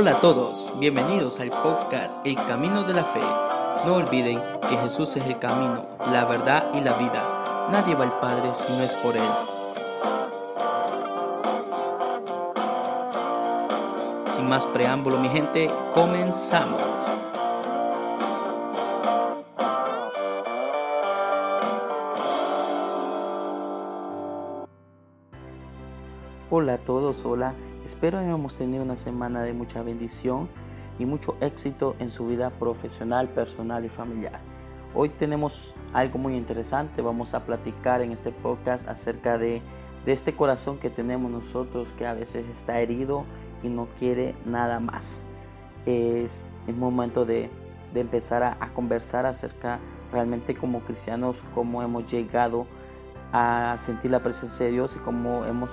Hola 0.00 0.12
a 0.12 0.20
todos, 0.20 0.70
bienvenidos 0.78 1.40
al 1.40 1.50
podcast 1.50 2.24
El 2.24 2.36
Camino 2.36 2.84
de 2.84 2.94
la 2.94 3.02
Fe. 3.02 3.20
No 3.84 3.96
olviden 3.96 4.40
que 4.68 4.76
Jesús 4.76 5.16
es 5.16 5.26
el 5.26 5.40
camino, 5.40 5.88
la 6.12 6.24
verdad 6.24 6.70
y 6.72 6.80
la 6.82 6.92
vida. 6.92 7.68
Nadie 7.72 7.96
va 7.96 8.04
al 8.04 8.20
Padre 8.20 8.54
si 8.54 8.72
no 8.74 8.84
es 8.84 8.94
por 8.94 9.16
Él. 9.16 9.28
Sin 14.28 14.48
más 14.48 14.68
preámbulo, 14.68 15.18
mi 15.18 15.28
gente, 15.30 15.68
comenzamos. 15.92 16.80
Hola 26.50 26.74
a 26.74 26.78
todos, 26.78 27.24
hola. 27.24 27.52
Espero 27.88 28.18
hayamos 28.18 28.54
tenido 28.54 28.82
una 28.82 28.98
semana 28.98 29.40
de 29.40 29.54
mucha 29.54 29.82
bendición 29.82 30.50
y 30.98 31.06
mucho 31.06 31.38
éxito 31.40 31.96
en 32.00 32.10
su 32.10 32.26
vida 32.26 32.50
profesional, 32.50 33.30
personal 33.30 33.82
y 33.86 33.88
familiar. 33.88 34.40
Hoy 34.94 35.08
tenemos 35.08 35.74
algo 35.94 36.18
muy 36.18 36.34
interesante. 36.34 37.00
Vamos 37.00 37.32
a 37.32 37.46
platicar 37.46 38.02
en 38.02 38.12
este 38.12 38.30
podcast 38.30 38.86
acerca 38.86 39.38
de, 39.38 39.62
este 40.04 40.34
corazón 40.36 40.76
que 40.78 40.90
tenemos 40.90 41.30
nosotros 41.30 41.94
que 41.94 42.06
a 42.06 42.12
veces 42.12 42.46
está 42.50 42.78
herido 42.78 43.24
y 43.62 43.70
no 43.70 43.88
quiere 43.98 44.34
nada 44.44 44.80
más. 44.80 45.22
Es 45.86 46.46
el 46.66 46.76
momento 46.76 47.24
de, 47.24 47.48
de 47.94 48.00
empezar 48.00 48.42
a, 48.42 48.58
a 48.60 48.74
conversar 48.74 49.24
acerca 49.24 49.80
realmente 50.12 50.54
como 50.54 50.80
cristianos, 50.80 51.42
cómo 51.54 51.82
hemos 51.82 52.04
llegado 52.04 52.66
a 53.32 53.76
sentir 53.78 54.10
la 54.10 54.22
presencia 54.22 54.66
de 54.66 54.72
Dios 54.72 54.94
y 54.94 54.98
cómo 54.98 55.46
hemos 55.46 55.70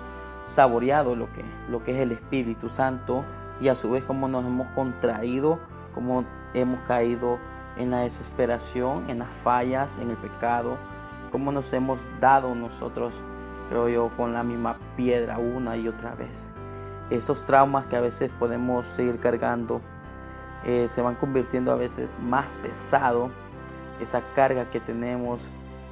saboreado 0.48 1.16
lo 1.16 1.32
que, 1.34 1.44
lo 1.70 1.84
que 1.84 1.94
es 1.94 2.00
el 2.00 2.12
Espíritu 2.12 2.70
Santo 2.70 3.24
y 3.60 3.68
a 3.70 3.76
su 3.76 3.92
vez 3.92 4.04
cómo 4.04 4.28
nos 4.28 4.46
hemos 4.46 4.68
contraído, 4.76 5.60
cómo 5.94 6.24
hemos 6.54 6.80
caído 6.82 7.40
en 7.78 7.92
la 7.92 8.00
desesperación, 8.00 9.10
en 9.10 9.20
las 9.20 9.30
fallas, 9.30 9.98
en 9.98 10.10
el 10.10 10.18
pecado, 10.18 10.78
cómo 11.32 11.52
nos 11.52 11.72
hemos 11.74 12.00
dado 12.20 12.54
nosotros, 12.56 13.14
creo 13.70 13.90
yo, 13.90 14.10
con 14.16 14.34
la 14.34 14.44
misma 14.44 14.78
piedra 14.96 15.38
una 15.38 15.78
y 15.78 15.88
otra 15.88 16.16
vez. 16.16 16.52
Esos 17.10 17.44
traumas 17.44 17.86
que 17.86 17.96
a 17.96 18.02
veces 18.02 18.32
podemos 18.40 18.86
seguir 18.86 19.20
cargando 19.20 19.82
eh, 20.64 20.88
se 20.88 21.02
van 21.02 21.16
convirtiendo 21.16 21.72
a 21.72 21.76
veces 21.76 22.20
más 22.20 22.56
pesado. 22.56 23.30
Esa 24.02 24.22
carga 24.34 24.70
que 24.72 24.80
tenemos 24.80 25.42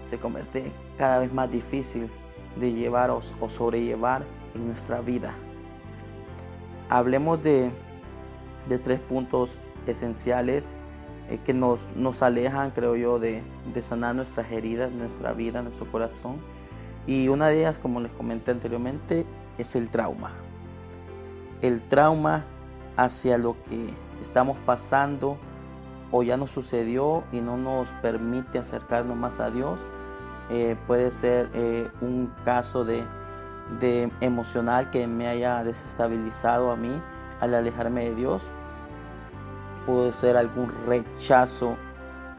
se 0.01 0.17
convierte 0.17 0.71
cada 0.97 1.19
vez 1.19 1.31
más 1.31 1.51
difícil 1.51 2.09
de 2.55 2.71
llevar 2.71 3.11
o, 3.11 3.21
o 3.39 3.49
sobrellevar 3.49 4.23
en 4.55 4.67
nuestra 4.67 5.01
vida. 5.01 5.33
Hablemos 6.89 7.41
de, 7.43 7.71
de 8.67 8.77
tres 8.77 8.99
puntos 8.99 9.57
esenciales 9.87 10.75
eh, 11.29 11.39
que 11.45 11.53
nos, 11.53 11.87
nos, 11.95 12.21
alejan, 12.21 12.71
creo 12.71 12.95
yo, 12.95 13.17
de, 13.17 13.43
sanar 13.81 14.15
nuestras 14.15 14.51
heridas, 14.51 14.91
nuestra 14.91 15.33
vida, 15.33 15.61
nuestro 15.61 15.89
corazón. 15.91 16.37
Y 17.07 17.29
una 17.29 17.49
de 17.49 17.59
ellas, 17.59 17.77
como 17.77 17.99
les 17.99 18.11
comenté 18.11 18.51
anteriormente, 18.51 19.25
es 19.57 19.75
el 19.75 19.89
trauma. 19.89 20.31
El 21.61 21.81
trauma 21.81 22.45
hacia 22.97 23.37
lo 23.37 23.55
que 23.63 23.93
estamos 24.21 24.57
pasando 24.59 25.37
o 26.11 26.23
ya 26.23 26.37
nos 26.37 26.51
sucedió 26.51 27.23
y 27.31 27.41
no 27.41 27.57
nos 27.57 27.89
permite 28.01 28.59
acercarnos 28.59 29.17
más 29.17 29.39
a 29.39 29.49
Dios. 29.49 29.79
Eh, 30.49 30.75
puede 30.87 31.09
ser 31.11 31.49
eh, 31.53 31.89
un 32.01 32.31
caso 32.43 32.83
de 32.83 33.03
de 33.79 34.11
emocional 34.21 34.89
que 34.89 35.07
me 35.07 35.27
haya 35.27 35.63
desestabilizado 35.63 36.71
a 36.71 36.75
mí 36.75 37.01
al 37.39 37.53
alejarme 37.53 38.05
de 38.05 38.15
Dios. 38.15 38.43
Puede 39.85 40.13
ser 40.13 40.37
algún 40.37 40.71
rechazo 40.85 41.77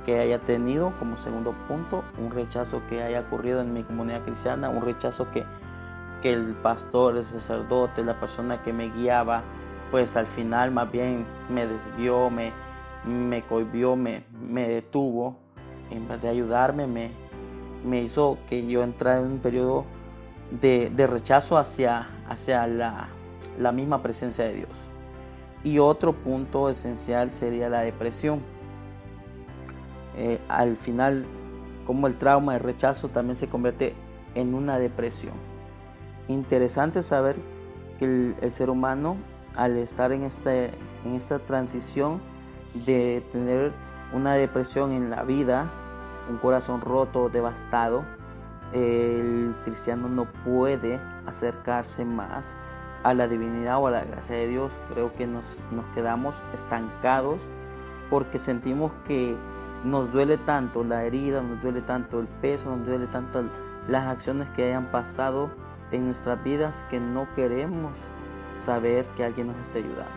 que 0.05 0.19
haya 0.19 0.39
tenido 0.39 0.93
como 0.99 1.17
segundo 1.17 1.53
punto, 1.67 2.05
un 2.19 2.31
rechazo 2.31 2.83
que 2.89 3.03
haya 3.03 3.21
ocurrido 3.21 3.61
en 3.61 3.73
mi 3.73 3.83
comunidad 3.83 4.23
cristiana, 4.23 4.69
un 4.69 4.83
rechazo 4.83 5.31
que, 5.31 5.45
que 6.23 6.33
el 6.33 6.55
pastor, 6.55 7.17
el 7.17 7.25
sacerdote, 7.25 8.05
la 8.05 8.21
persona 8.21 8.63
que 8.63 8.73
me 8.73 8.91
guiaba, 8.91 9.43
pues 9.91 10.17
al 10.17 10.27
final 10.27 10.71
más 10.71 10.91
bien 10.91 11.27
me 11.49 11.67
desvió, 11.67 12.31
me, 12.31 12.53
me 13.07 13.43
cohibió, 13.43 13.97
me, 13.97 14.25
me 14.33 14.69
detuvo, 14.69 15.37
en 15.91 16.07
vez 16.09 16.21
de 16.21 16.29
ayudarme, 16.29 16.87
me, 16.87 17.11
me 17.85 18.03
hizo 18.03 18.39
que 18.49 18.67
yo 18.67 18.83
entrara 18.83 19.21
en 19.21 19.27
un 19.27 19.39
periodo 19.39 19.85
de, 20.51 21.07
rechazo 21.07 21.59
hacia, 21.59 22.09
hacia 22.29 22.67
la, 22.67 23.09
la 23.59 23.73
misma 23.73 24.03
presencia 24.03 24.45
de 24.45 24.55
Dios. 24.55 24.91
Y 25.63 25.79
otro 25.79 26.13
punto 26.13 26.69
esencial 26.69 27.33
sería 27.33 27.69
la 27.69 27.81
depresión. 27.81 28.41
Eh, 30.17 30.41
al 30.49 30.77
final, 30.77 31.25
como 31.87 32.07
el 32.07 32.17
trauma, 32.17 32.55
el 32.55 32.61
rechazo 32.61 33.09
también 33.09 33.37
se 33.37 33.49
convierte 33.49 33.95
en 34.35 34.55
una 34.55 34.79
depresión. 34.79 35.35
Interesante 36.29 37.03
saber 37.03 37.37
que 37.99 38.35
el, 38.41 38.53
ser 38.53 38.71
humano, 38.71 39.17
al 39.57 39.77
estar 39.77 40.13
en, 40.13 40.25
este, 40.25 40.71
en 41.05 41.15
esta 41.15 41.39
transición 41.39 42.21
de 42.87 43.23
tener 43.33 43.73
una 44.13 44.35
depresión 44.35 44.93
en 44.93 45.11
la 45.11 45.23
vida, 45.23 45.71
un 46.29 46.39
corazón 46.39 46.81
roto, 46.81 47.29
devastado, 47.29 48.05
el 48.75 49.55
cristiano 49.65 50.09
no 50.09 50.27
puede 50.45 51.01
acercarse 51.27 52.05
más 52.05 52.57
a 53.05 53.15
la 53.15 53.29
divinidad 53.29 53.79
o 53.79 53.87
a 53.87 53.93
la 53.93 54.05
gracia 54.05 54.37
de 54.37 54.49
Dios. 54.49 54.73
Creo 54.93 55.15
que 55.15 55.27
nos, 55.27 55.61
nos 55.71 55.87
quedamos 55.95 56.43
estancados 56.53 57.41
porque 58.11 58.39
sentimos 58.39 58.93
que 59.07 59.37
nos 59.85 60.11
duele 60.13 60.39
tanto 60.39 60.83
la 60.83 61.05
herida, 61.05 61.41
nos 61.41 61.63
duele 61.63 61.83
tanto 61.83 62.19
el 62.19 62.27
peso, 62.27 62.75
nos 62.75 62.87
duele 62.87 63.07
tanto 63.07 63.45
las 63.87 64.07
acciones 64.07 64.49
que 64.51 64.65
hayan 64.65 64.91
pasado 64.91 65.51
en 65.93 66.07
nuestras 66.07 66.43
vidas 66.43 66.85
que 66.91 66.99
no 66.99 67.29
queremos 67.35 67.93
saber 68.59 69.05
que 69.17 69.25
alguien 69.25 69.49
nos 69.49 69.59
esté 69.59 69.79
ayudando, 69.79 70.11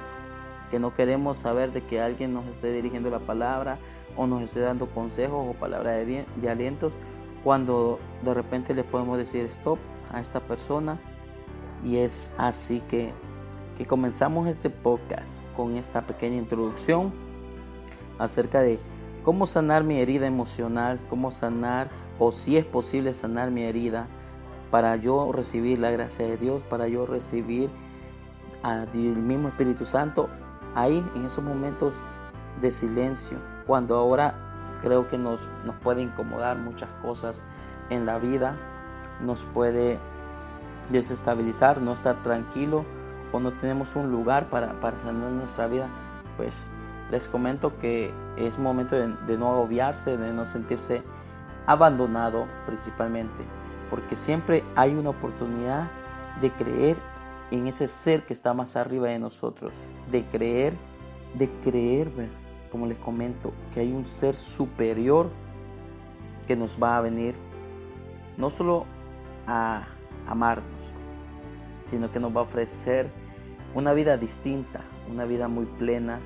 que 0.71 0.79
no 0.79 0.93
queremos 0.93 1.37
saber 1.37 1.73
de 1.73 1.83
que 1.83 2.01
alguien 2.01 2.33
nos 2.33 2.45
esté 2.47 2.71
dirigiendo 2.71 3.09
la 3.09 3.19
palabra 3.19 3.77
o 4.15 4.25
nos 4.25 4.41
esté 4.41 4.61
dando 4.61 4.87
consejos 4.87 5.45
o 5.49 5.53
palabras 5.53 6.07
de, 6.07 6.25
de 6.35 6.49
alientos 6.49 6.95
cuando 7.43 7.99
de 8.23 8.33
repente 8.33 8.73
le 8.73 8.83
podemos 8.83 9.17
decir 9.17 9.45
stop 9.45 9.79
a 10.11 10.19
esta 10.19 10.39
persona. 10.39 10.99
Y 11.83 11.97
es 11.97 12.33
así 12.37 12.81
que, 12.81 13.13
que 13.77 13.85
comenzamos 13.85 14.47
este 14.47 14.69
podcast 14.69 15.43
con 15.55 15.75
esta 15.75 16.01
pequeña 16.07 16.37
introducción 16.37 17.13
acerca 18.19 18.61
de 18.61 18.79
cómo 19.23 19.45
sanar 19.45 19.83
mi 19.83 19.99
herida 19.99 20.25
emocional, 20.25 20.99
cómo 21.09 21.31
sanar 21.31 21.89
o 22.19 22.31
si 22.31 22.57
es 22.57 22.65
posible 22.65 23.13
sanar 23.13 23.51
mi 23.51 23.63
herida 23.63 24.07
para 24.71 24.95
yo 24.95 25.31
recibir 25.31 25.79
la 25.79 25.91
gracia 25.91 26.25
de 26.25 26.37
Dios, 26.37 26.63
para 26.63 26.87
yo 26.87 27.05
recibir 27.05 27.69
al 28.63 28.87
mismo 28.93 29.49
Espíritu 29.49 29.85
Santo 29.85 30.29
ahí 30.75 31.03
en 31.15 31.25
esos 31.25 31.43
momentos 31.43 31.93
de 32.61 32.71
silencio, 32.71 33.37
cuando 33.65 33.95
ahora 33.95 34.46
creo 34.81 35.07
que 35.07 35.17
nos, 35.17 35.47
nos 35.65 35.75
puede 35.77 36.01
incomodar 36.01 36.57
muchas 36.57 36.89
cosas 37.01 37.41
en 37.89 38.05
la 38.05 38.17
vida, 38.19 38.55
nos 39.21 39.43
puede 39.45 39.99
desestabilizar, 40.89 41.81
no 41.81 41.93
estar 41.93 42.21
tranquilo 42.23 42.85
o 43.31 43.39
no 43.39 43.51
tenemos 43.53 43.95
un 43.95 44.11
lugar 44.11 44.49
para, 44.49 44.79
para 44.79 44.97
sanar 44.97 45.31
nuestra 45.31 45.67
vida, 45.67 45.87
pues 46.37 46.69
les 47.11 47.27
comento 47.27 47.77
que 47.79 48.11
es 48.37 48.57
momento 48.57 48.95
de, 48.95 49.37
no 49.37 49.51
agobiarse, 49.51 50.17
de 50.17 50.33
no 50.33 50.45
sentirse 50.45 51.03
abandonado 51.65 52.45
principalmente, 52.65 53.43
porque 53.89 54.15
siempre 54.15 54.63
hay 54.75 54.93
una 54.93 55.09
oportunidad 55.09 55.89
de 56.41 56.51
creer 56.51 56.97
en 57.51 57.67
ese 57.67 57.87
ser 57.87 58.25
que 58.25 58.33
está 58.33 58.53
más 58.53 58.75
arriba 58.75 59.07
de 59.07 59.19
nosotros, 59.19 59.73
de 60.11 60.25
creer, 60.25 60.73
de 61.33 61.49
creer, 61.63 62.09
como 62.71 62.85
les 62.85 62.97
comento, 62.97 63.53
que 63.73 63.81
hay 63.81 63.91
un 63.91 64.05
ser 64.05 64.35
superior 64.35 65.29
que 66.47 66.55
nos 66.55 66.81
va 66.81 66.97
a 66.97 67.01
venir 67.01 67.35
no 68.37 68.49
solo 68.49 68.85
a 69.47 69.87
amarnos, 70.27 70.93
sino 71.85 72.11
que 72.11 72.19
nos 72.19 72.35
va 72.35 72.41
a 72.41 72.43
ofrecer 72.43 73.09
una 73.73 73.93
vida 73.93 74.17
distinta, 74.17 74.81
una 75.11 75.25
vida 75.25 75.47
muy 75.47 75.65
plena 75.65 76.19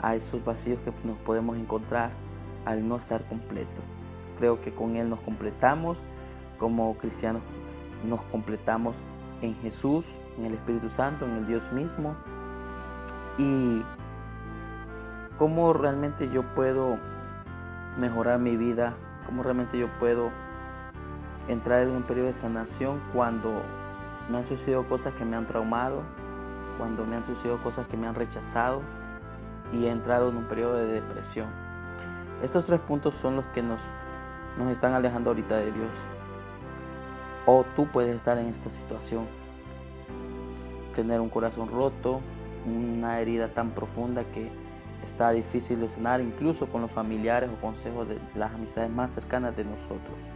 a 0.00 0.14
esos 0.14 0.44
vacíos 0.44 0.78
que 0.84 0.92
nos 1.04 1.16
podemos 1.18 1.56
encontrar 1.56 2.10
al 2.64 2.86
no 2.86 2.96
estar 2.96 3.24
completo. 3.28 3.82
Creo 4.38 4.60
que 4.60 4.72
con 4.74 4.96
Él 4.96 5.08
nos 5.08 5.20
completamos, 5.20 6.02
como 6.58 6.96
cristianos 6.96 7.42
nos 8.04 8.20
completamos 8.22 8.96
en 9.42 9.54
Jesús, 9.56 10.08
en 10.38 10.46
el 10.46 10.54
Espíritu 10.54 10.88
Santo, 10.90 11.24
en 11.26 11.32
el 11.32 11.46
Dios 11.46 11.72
mismo. 11.72 12.14
Y 13.38 13.82
cómo 15.38 15.72
realmente 15.72 16.28
yo 16.28 16.42
puedo 16.42 16.98
mejorar 17.96 18.40
mi 18.40 18.56
vida, 18.56 18.94
cómo 19.24 19.42
realmente 19.42 19.78
yo 19.78 19.88
puedo 19.98 20.30
entrar 21.46 21.82
en 21.82 21.90
un 21.90 22.02
periodo 22.02 22.26
de 22.26 22.32
sanación 22.32 23.00
cuando 23.14 23.62
me 24.28 24.38
han 24.38 24.44
sucedido 24.44 24.86
cosas 24.88 25.14
que 25.14 25.24
me 25.24 25.36
han 25.36 25.46
traumado, 25.46 26.02
cuando 26.76 27.06
me 27.06 27.16
han 27.16 27.24
sucedido 27.24 27.62
cosas 27.62 27.86
que 27.86 27.96
me 27.96 28.06
han 28.06 28.14
rechazado 28.14 28.82
y 29.72 29.86
he 29.86 29.90
entrado 29.90 30.28
en 30.28 30.36
un 30.36 30.44
periodo 30.44 30.74
de 30.74 30.86
depresión. 30.86 31.46
Estos 32.42 32.66
tres 32.66 32.80
puntos 32.80 33.14
son 33.14 33.36
los 33.36 33.44
que 33.46 33.62
nos, 33.62 33.80
nos 34.58 34.70
están 34.70 34.92
alejando 34.92 35.30
ahorita 35.30 35.56
de 35.56 35.72
Dios. 35.72 35.90
O 37.46 37.64
tú 37.76 37.86
puedes 37.86 38.14
estar 38.14 38.36
en 38.38 38.48
esta 38.48 38.68
situación, 38.68 39.26
tener 40.94 41.20
un 41.20 41.30
corazón 41.30 41.68
roto, 41.68 42.20
una 42.66 43.20
herida 43.20 43.54
tan 43.54 43.70
profunda 43.70 44.24
que 44.24 44.52
está 45.02 45.30
difícil 45.30 45.80
de 45.80 45.88
sanar, 45.88 46.20
incluso 46.20 46.66
con 46.66 46.82
los 46.82 46.90
familiares 46.90 47.50
o 47.50 47.60
consejos 47.60 48.08
de 48.08 48.18
las 48.34 48.52
amistades 48.52 48.90
más 48.90 49.12
cercanas 49.12 49.56
de 49.56 49.64
nosotros. 49.64 50.30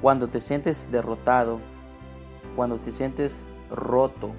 Cuando 0.00 0.28
te 0.28 0.40
sientes 0.40 0.90
derrotado, 0.90 1.60
cuando 2.56 2.78
te 2.78 2.90
sientes 2.90 3.44
roto, 3.70 4.32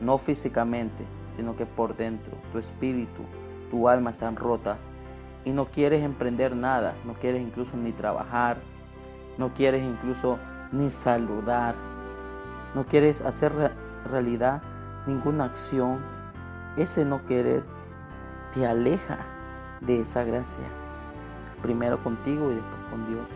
no 0.00 0.18
físicamente, 0.18 1.04
sino 1.34 1.56
que 1.56 1.66
por 1.66 1.96
dentro, 1.96 2.32
tu 2.52 2.58
espíritu, 2.58 3.22
tu 3.70 3.88
alma 3.88 4.10
están 4.10 4.36
rotas 4.36 4.88
y 5.44 5.50
no 5.50 5.66
quieres 5.66 6.02
emprender 6.02 6.54
nada, 6.54 6.94
no 7.04 7.14
quieres 7.14 7.42
incluso 7.42 7.76
ni 7.76 7.92
trabajar, 7.92 8.58
no 9.38 9.54
quieres 9.54 9.82
incluso 9.82 10.38
ni 10.72 10.90
saludar, 10.90 11.74
no 12.74 12.84
quieres 12.84 13.22
hacer 13.22 13.52
realidad 14.04 14.62
ninguna 15.06 15.44
acción, 15.44 16.00
ese 16.76 17.04
no 17.04 17.24
querer 17.26 17.62
te 18.52 18.66
aleja 18.66 19.18
de 19.80 20.00
esa 20.00 20.24
gracia, 20.24 20.64
primero 21.62 22.02
contigo 22.02 22.50
y 22.52 22.56
después 22.56 22.80
con 22.90 23.06
Dios. 23.06 23.28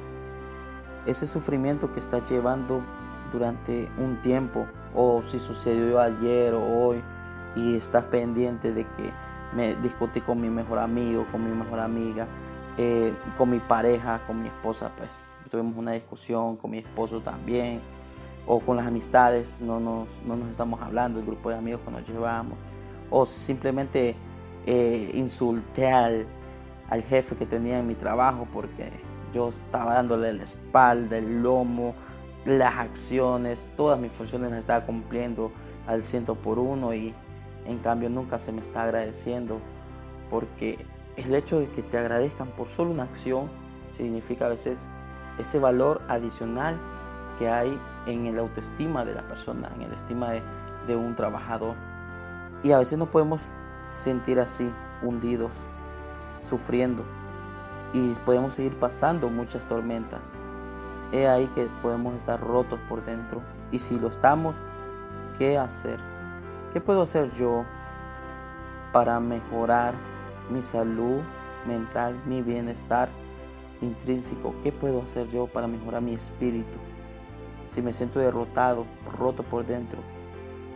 Ese 1.07 1.27
sufrimiento 1.27 1.93
que 1.93 2.01
estás 2.01 2.29
llevando 2.31 2.83
durante 3.33 3.89
un 3.99 4.21
tiempo, 4.23 4.67
o 4.95 5.23
si 5.31 5.39
sucedió 5.39 6.01
ayer 6.01 6.55
o 6.55 6.63
hoy, 6.63 7.03
y 7.55 7.77
estás 7.77 8.07
pendiente 8.09 8.73
de 8.73 8.85
que 8.85 9.11
me 9.55 9.75
discutí 9.77 10.21
con 10.21 10.41
mi 10.41 10.51
mejor 10.51 10.79
amigo, 10.79 11.27
con 11.33 11.45
mi 11.45 11.51
mejor 11.51 11.81
amiga, 11.81 12.27
eh, 12.77 13.15
con 13.39 13.51
mi 13.51 13.59
pareja, 13.59 14.21
con 14.27 14.43
mi 14.43 14.49
esposa, 14.49 14.91
pues 14.99 15.19
tuvimos 15.51 15.77
una 15.77 15.93
discusión, 15.93 16.57
con 16.57 16.73
mi 16.73 16.79
esposo 16.79 17.21
también, 17.21 17.81
o 18.47 18.61
con 18.61 18.77
las 18.77 18.87
amistades, 18.87 19.61
no 19.61 19.81
nos, 19.81 20.09
no 20.27 20.37
nos 20.37 20.51
estamos 20.51 20.81
hablando, 20.83 21.19
el 21.19 21.27
grupo 21.27 21.51
de 21.51 21.57
amigos 21.57 21.81
que 21.85 21.91
nos 21.91 22.07
llevamos, 22.07 22.59
o 23.11 23.25
simplemente 23.25 24.15
eh, 24.67 25.11
insulté 25.15 25.91
al, 25.91 26.27
al 26.91 27.03
jefe 27.03 27.37
que 27.37 27.47
tenía 27.47 27.79
en 27.79 27.87
mi 27.87 27.95
trabajo 27.95 28.47
porque 28.53 28.91
yo 29.33 29.49
estaba 29.49 29.95
dándole 29.95 30.33
la 30.33 30.45
espalda, 30.45 31.19
el 31.19 31.43
lomo, 31.43 31.95
las 32.45 32.77
acciones, 32.77 33.69
todas 33.77 33.99
mis 33.99 34.13
funciones 34.13 34.51
las 34.51 34.61
estaba 34.61 34.85
cumpliendo 34.85 35.53
al 35.87 36.03
ciento 36.03 36.35
por 36.35 36.59
uno 36.59 36.95
y 36.95 37.15
en 37.67 37.79
cambio 37.79 38.09
nunca 38.09 38.39
se 38.39 38.53
me 38.53 38.61
está 38.61 38.85
agradeciendo 38.85 39.61
porque 40.31 40.85
el 41.17 41.35
hecho 41.35 41.61
de 41.61 41.69
que 41.69 41.83
te 41.83 41.99
agradezcan 41.99 42.49
por 42.49 42.69
solo 42.69 42.91
una 42.91 43.05
acción 43.05 43.49
significa 43.97 44.47
a 44.47 44.49
veces 44.49 44.89
ese 45.39 45.59
valor 45.59 46.03
adicional 46.09 46.79
que 47.39 47.49
hay 47.49 47.79
en 48.07 48.27
el 48.27 48.39
autoestima 48.39 49.05
de 49.05 49.15
la 49.15 49.23
persona, 49.23 49.71
en 49.77 49.83
el 49.83 49.93
estima 49.93 50.33
de, 50.33 50.43
de 50.87 50.97
un 50.97 51.15
trabajador. 51.15 51.75
Y 52.62 52.73
a 52.73 52.79
veces 52.79 52.99
no 52.99 53.07
podemos 53.07 53.41
sentir 53.99 54.41
así, 54.41 54.71
hundidos, 55.03 55.53
sufriendo. 56.49 57.05
Y 57.93 58.13
podemos 58.25 58.55
seguir 58.55 58.79
pasando 58.79 59.29
muchas 59.29 59.67
tormentas. 59.67 60.37
He 61.13 61.29
ahí 61.29 61.47
que 61.55 61.69
podemos 61.83 62.15
estar 62.15 62.41
rotos 62.41 62.79
por 62.89 63.05
dentro. 63.05 63.41
Y 63.71 63.79
si 63.79 63.99
lo 63.99 64.09
estamos, 64.09 64.57
¿qué 65.39 65.57
hacer? 65.57 66.01
¿Qué 66.73 66.81
puedo 66.81 67.03
hacer 67.03 67.33
yo 67.33 67.65
para 68.93 69.19
mejorar 69.21 69.95
mi 70.51 70.63
salud 70.63 71.21
mental, 71.67 72.21
mi 72.27 72.43
bienestar 72.43 73.09
intrínseco? 73.81 74.55
¿Qué 74.63 74.73
puedo 74.73 75.03
hacer 75.03 75.29
yo 75.29 75.47
para 75.47 75.67
mejorar 75.67 76.03
mi 76.03 76.15
espíritu? 76.15 76.79
Si 77.71 77.83
me 77.83 77.93
siento 77.93 78.19
derrotado, 78.19 78.87
roto 79.19 79.43
por 79.43 79.65
dentro, 79.67 80.01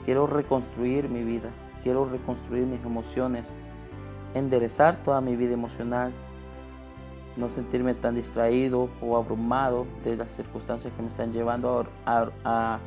quiero 0.04 0.26
reconstruir 0.26 1.08
mi 1.08 1.22
vida 1.22 1.50
quiero 1.82 2.04
reconstruir 2.04 2.66
mis 2.66 2.84
emociones, 2.84 3.52
enderezar 4.34 5.02
toda 5.02 5.20
mi 5.20 5.36
vida 5.36 5.54
emocional, 5.54 6.12
no 7.36 7.48
sentirme 7.48 7.94
tan 7.94 8.14
distraído 8.14 8.88
o 9.00 9.16
abrumado 9.16 9.86
de 10.04 10.16
las 10.16 10.32
circunstancias 10.32 10.92
que 10.94 11.02
me 11.02 11.08
están 11.08 11.32
llevando 11.32 11.86
a, 12.04 12.78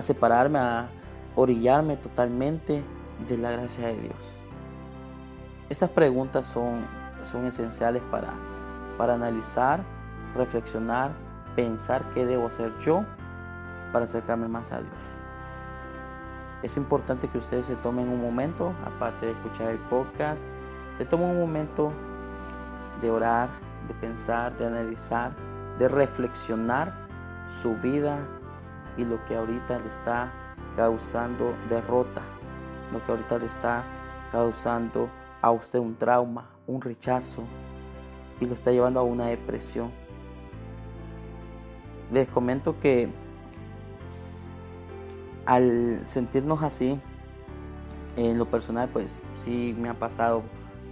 separarme, 0.00 0.58
a 0.58 0.88
orillarme 1.34 1.96
totalmente 1.96 2.82
de 3.28 3.38
la 3.38 3.50
gracia 3.50 3.88
de 3.88 4.00
Dios. 4.00 4.38
Estas 5.68 5.90
preguntas 5.90 6.46
son, 6.46 6.86
esenciales 7.46 8.02
para 8.10 9.14
analizar, 9.14 9.82
reflexionar, 10.34 11.12
pensar 11.54 12.08
qué 12.14 12.24
debo 12.24 12.46
hacer 12.46 12.72
yo 12.78 13.04
para 13.92 14.04
acercarme 14.04 14.48
más 14.48 14.70
a 14.72 14.80
Dios. 14.80 15.27
Es 16.62 16.76
importante 16.76 17.28
que 17.28 17.38
ustedes 17.38 17.66
se 17.66 17.76
tomen 17.76 18.08
un 18.08 18.20
momento, 18.20 18.74
aparte 18.84 19.26
de 19.26 19.32
escuchar 19.32 19.68
el 19.68 19.78
podcast, 19.78 20.48
se 20.96 21.04
tomen 21.04 21.30
un 21.30 21.38
momento 21.38 21.92
de 23.00 23.10
orar, 23.10 23.48
de 23.86 23.94
pensar, 23.94 24.56
de 24.58 24.66
analizar, 24.66 25.32
de 25.78 25.86
reflexionar 25.86 26.92
su 27.46 27.76
vida 27.76 28.18
y 28.96 29.04
lo 29.04 29.24
que 29.26 29.36
ahorita 29.36 29.78
le 29.78 29.88
está 29.88 30.32
causando 30.74 31.54
derrota, 31.68 32.22
lo 32.92 33.04
que 33.04 33.12
ahorita 33.12 33.38
le 33.38 33.46
está 33.46 33.84
causando 34.32 35.08
a 35.40 35.52
usted 35.52 35.78
un 35.78 35.94
trauma, 35.94 36.50
un 36.66 36.80
rechazo 36.80 37.44
y 38.40 38.46
lo 38.46 38.54
está 38.54 38.72
llevando 38.72 38.98
a 38.98 39.04
una 39.04 39.26
depresión. 39.26 39.92
Les 42.10 42.28
comento 42.28 42.80
que 42.80 43.08
al 45.48 46.02
sentirnos 46.04 46.62
así, 46.62 47.00
en 48.16 48.36
lo 48.36 48.44
personal, 48.44 48.90
pues 48.92 49.22
sí 49.32 49.74
me 49.80 49.88
ha 49.88 49.94
pasado 49.94 50.42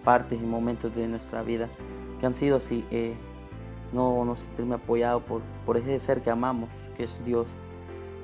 partes 0.03 0.41
y 0.41 0.47
momentos 0.47 0.95
de 0.95 1.07
nuestra 1.07 1.43
vida 1.43 1.69
que 2.19 2.25
han 2.25 2.33
sido 2.33 2.57
así, 2.57 2.83
eh, 2.91 3.15
no, 3.93 4.25
no 4.25 4.35
sentirme 4.35 4.77
apoyado 4.77 5.21
por, 5.21 5.43
por 5.67 5.77
ese 5.77 5.99
ser 5.99 6.23
que 6.23 6.31
amamos, 6.31 6.71
que 6.97 7.05
es 7.05 7.23
Dios, 7.23 7.49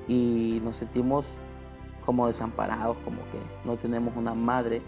y 0.09 0.63
nos 0.65 0.77
sentimos 0.77 1.27
como 2.07 2.27
desamparados, 2.27 2.97
como 3.05 3.19
que 3.31 3.39
no 3.67 3.77
tenemos 3.77 4.17
una 4.17 4.33
madre 4.33 4.81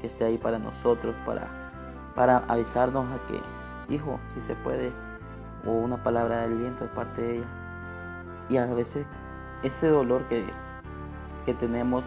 que 0.00 0.06
esté 0.06 0.24
ahí 0.24 0.38
para 0.38 0.60
nosotros, 0.60 1.16
para, 1.26 2.12
para 2.14 2.44
avisarnos 2.46 3.06
a 3.10 3.26
que, 3.26 3.92
hijo, 3.92 4.20
si 4.26 4.40
se 4.40 4.54
puede, 4.54 4.92
o 5.66 5.72
una 5.72 6.00
palabra 6.04 6.46
de 6.46 6.54
aliento 6.54 6.84
de 6.84 6.90
parte 6.90 7.22
de 7.22 7.36
ella. 7.38 7.46
Y 8.48 8.56
a 8.56 8.66
veces 8.66 9.04
ese 9.64 9.88
dolor 9.88 10.28
que, 10.28 10.46
que 11.44 11.54
tenemos 11.54 12.04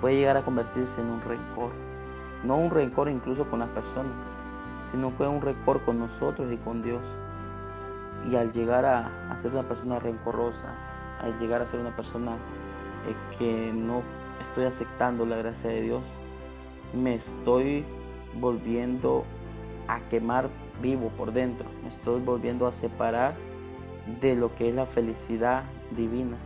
puede 0.00 0.16
llegar 0.16 0.36
a 0.36 0.42
convertirse 0.42 1.00
en 1.00 1.08
un 1.08 1.20
rencor. 1.20 1.72
No 2.44 2.56
un 2.56 2.70
rencor 2.70 3.08
incluso 3.08 3.44
con 3.50 3.60
las 3.60 3.68
personas, 3.70 4.12
sino 4.90 5.16
que 5.16 5.24
un 5.24 5.40
rencor 5.40 5.82
con 5.82 5.98
nosotros 5.98 6.50
y 6.52 6.56
con 6.56 6.82
Dios. 6.82 7.02
Y 8.30 8.36
al 8.36 8.52
llegar 8.52 8.84
a, 8.84 9.36
ser 9.36 9.52
una 9.52 9.62
persona 9.62 9.98
rencorosa, 9.98 10.74
al 11.20 11.38
llegar 11.38 11.62
a 11.62 11.66
ser 11.66 11.80
una 11.80 11.94
persona 11.94 12.32
eh, 13.06 13.36
que 13.38 13.72
no 13.72 14.02
estoy 14.40 14.64
aceptando 14.64 15.26
la 15.26 15.36
gracia 15.36 15.70
de 15.70 15.82
Dios, 15.82 16.02
me 16.94 17.14
estoy 17.14 17.84
volviendo 18.38 19.24
a 19.88 20.00
quemar 20.08 20.48
vivo 20.82 21.10
por 21.16 21.32
dentro, 21.32 21.66
me 21.82 21.88
estoy 21.88 22.20
volviendo 22.20 22.66
a 22.66 22.72
separar 22.72 23.34
de 24.20 24.34
lo 24.34 24.54
que 24.54 24.68
es 24.68 24.74
la 24.74 24.86
felicidad 24.86 25.64
divina. 25.96 26.36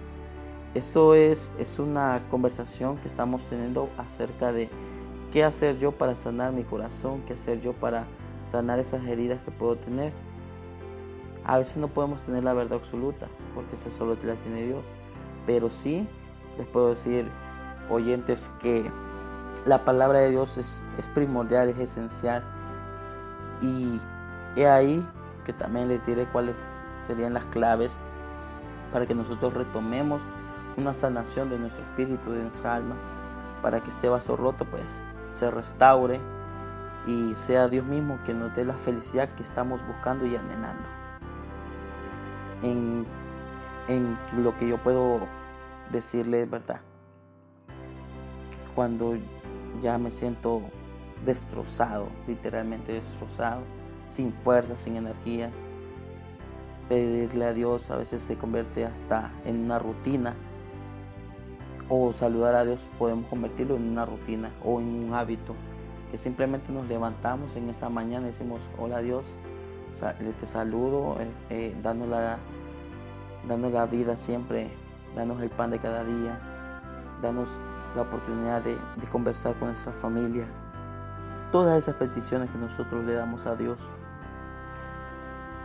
Esto 0.75 1.15
es, 1.15 1.53
es 1.57 1.79
una 1.79 2.21
conversación 2.31 2.97
que 2.99 3.07
estamos 3.07 3.45
teniendo 3.45 3.89
acerca 3.97 4.53
de 4.53 4.69
qué 5.33 5.45
hacer 5.45 5.79
yo 5.79 5.93
para 5.93 6.17
sanar 6.17 6.53
mi 6.53 6.65
corazón, 6.65 7.23
qué 7.27 7.35
hacer 7.35 7.61
yo 7.61 7.75
para 7.75 8.07
sanar 8.47 8.81
esas 8.81 9.07
heridas 9.07 9.41
que 9.45 9.53
puedo 9.53 9.77
tener. 9.77 10.13
A 11.45 11.59
veces 11.59 11.77
no 11.77 11.87
podemos 11.87 12.23
tener 12.23 12.43
la 12.43 12.55
verdad 12.55 12.79
absoluta, 12.79 13.29
porque 13.55 13.77
esa 13.77 13.89
solo 13.91 14.17
la 14.25 14.35
tiene 14.35 14.63
Dios. 14.63 14.85
Pero 15.47 15.71
sí 15.71 16.09
les 16.59 16.67
puedo 16.67 16.91
decir, 16.91 17.29
oyentes, 17.89 18.51
que 18.61 18.91
la 19.67 19.85
palabra 19.85 20.19
de 20.21 20.31
Dios 20.31 20.57
es, 20.57 20.85
es 20.99 21.07
primordial, 21.09 21.69
es 21.69 21.79
esencial. 21.79 22.43
Y 23.63 24.01
he 24.57 24.67
ahí 24.67 25.07
que 25.45 25.53
también 25.53 25.87
les 25.87 26.05
diré 26.05 26.27
cuáles 26.27 26.57
serían 27.07 27.35
las 27.35 27.45
claves 27.47 27.97
para 28.93 29.07
que 29.07 29.15
nosotros 29.15 29.55
retomemos 29.55 30.23
una 30.77 30.95
sanación 30.95 31.51
de 31.51 31.59
nuestro 31.59 31.85
espíritu, 31.85 32.31
de 32.31 32.43
nuestra 32.43 32.75
alma, 32.75 32.97
para 33.63 33.81
que 33.83 33.91
este 33.91 34.09
vaso 34.09 34.37
roto 34.37 34.65
pues 34.65 35.01
se 35.29 35.51
restaure 35.51 36.21
y 37.07 37.35
sea 37.35 37.69
Dios 37.69 37.85
mismo 37.85 38.19
que 38.25 38.35
nos 38.35 38.55
dé 38.55 38.65
la 38.65 38.75
felicidad 38.75 39.29
que 39.31 39.43
estamos 39.43 39.87
buscando 39.87 40.27
y 40.27 40.37
anhelando. 40.37 40.89
En, 42.63 43.07
en 43.89 44.19
lo 44.43 44.57
que 44.57 44.69
yo 44.69 44.79
puedo 44.79 45.27
decirle, 45.91 46.47
¿verdad? 46.47 46.81
cuando 48.75 49.17
ya 49.81 49.99
me 49.99 50.11
siento 50.11 50.63
destrozado, 51.25 52.09
literalmente 52.27 52.93
destrozado, 52.93 53.63
sin 54.09 54.33
fuerzas, 54.33 54.81
sin 54.81 54.97
energías. 54.97 55.53
Pedirle 56.89 57.47
a 57.47 57.53
Dios 57.53 57.91
a 57.91 57.97
veces 57.97 58.21
se 58.21 58.37
convierte 58.37 58.85
hasta 58.85 59.33
en 59.45 59.65
una 59.65 59.79
rutina. 59.79 60.35
O 61.89 62.13
saludar 62.13 62.55
a 62.55 62.65
Dios 62.65 62.87
podemos 62.99 63.27
convertirlo 63.27 63.77
en 63.77 63.89
una 63.91 64.07
rutina 64.07 64.51
o 64.65 64.81
en 64.81 64.87
un 64.87 65.15
hábito. 65.15 65.55
Que 66.11 66.19
simplemente 66.19 66.73
nos 66.73 66.87
levantamos 66.89 67.57
en 67.57 67.69
esa 67.69 67.89
mañana 67.89 68.27
y 68.27 68.31
decimos, 68.31 68.61
hola 68.79 69.01
Dios, 69.01 69.27
te 70.41 70.47
saludo, 70.47 71.17
eh, 71.21 71.31
eh, 71.51 71.77
dando, 71.83 72.07
la, 72.07 73.87
vida 73.87 74.17
siempre, 74.17 74.71
danos 75.15 75.41
el 75.43 75.51
pan 75.51 75.71
de 75.71 75.79
cada 75.79 76.05
día, 76.05 76.39
danos 77.21 77.49
la 77.95 78.03
oportunidad 78.03 78.63
de, 78.63 78.77
de 78.97 79.07
conversar 79.09 79.55
con 79.55 79.69
nuestra 79.69 79.93
familia. 79.93 80.47
Todas 81.53 81.79
esas 81.79 81.97
peticiones 81.97 82.51
que 82.51 82.59
nosotros 82.59 83.05
le 83.05 83.15
damos 83.15 83.47
a 83.47 83.55
Dios 83.55 83.89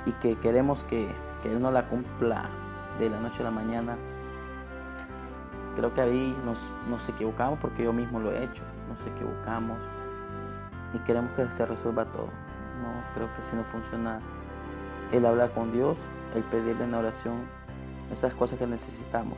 y 0.06 0.12
que 0.14 0.36
queremos 0.36 0.84
que, 0.84 1.10
que 1.42 1.52
Él 1.52 1.62
no 1.62 1.72
la 1.72 1.88
cumpla 1.88 2.50
de 3.00 3.10
la 3.10 3.20
noche 3.20 3.42
a 3.42 3.46
la 3.46 3.52
mañana, 3.52 3.98
creo 5.80 5.94
que 5.94 6.02
ahí 6.02 6.38
nos, 6.44 6.60
nos 6.90 7.08
equivocamos 7.08 7.58
porque 7.60 7.84
yo 7.84 7.94
mismo 7.94 8.20
lo 8.20 8.34
he 8.34 8.44
hecho, 8.44 8.64
nos 8.90 9.00
equivocamos 9.08 9.78
y 10.94 11.00
queremos 11.00 11.32
que 11.32 11.50
se 11.52 11.66
resuelva 11.66 12.04
todo. 12.12 12.26
No, 12.26 13.14
creo 13.14 13.34
que 13.34 13.42
si 13.42 13.56
no 13.56 13.64
funciona 13.64 14.20
el 15.14 15.26
hablar 15.26 15.52
con 15.54 15.72
Dios, 15.72 15.98
el 16.36 16.44
pedirle 16.44 16.84
en 16.84 16.94
oración 16.94 17.36
esas 18.12 18.36
cosas 18.36 18.60
que 18.60 18.68
necesitamos. 18.68 19.38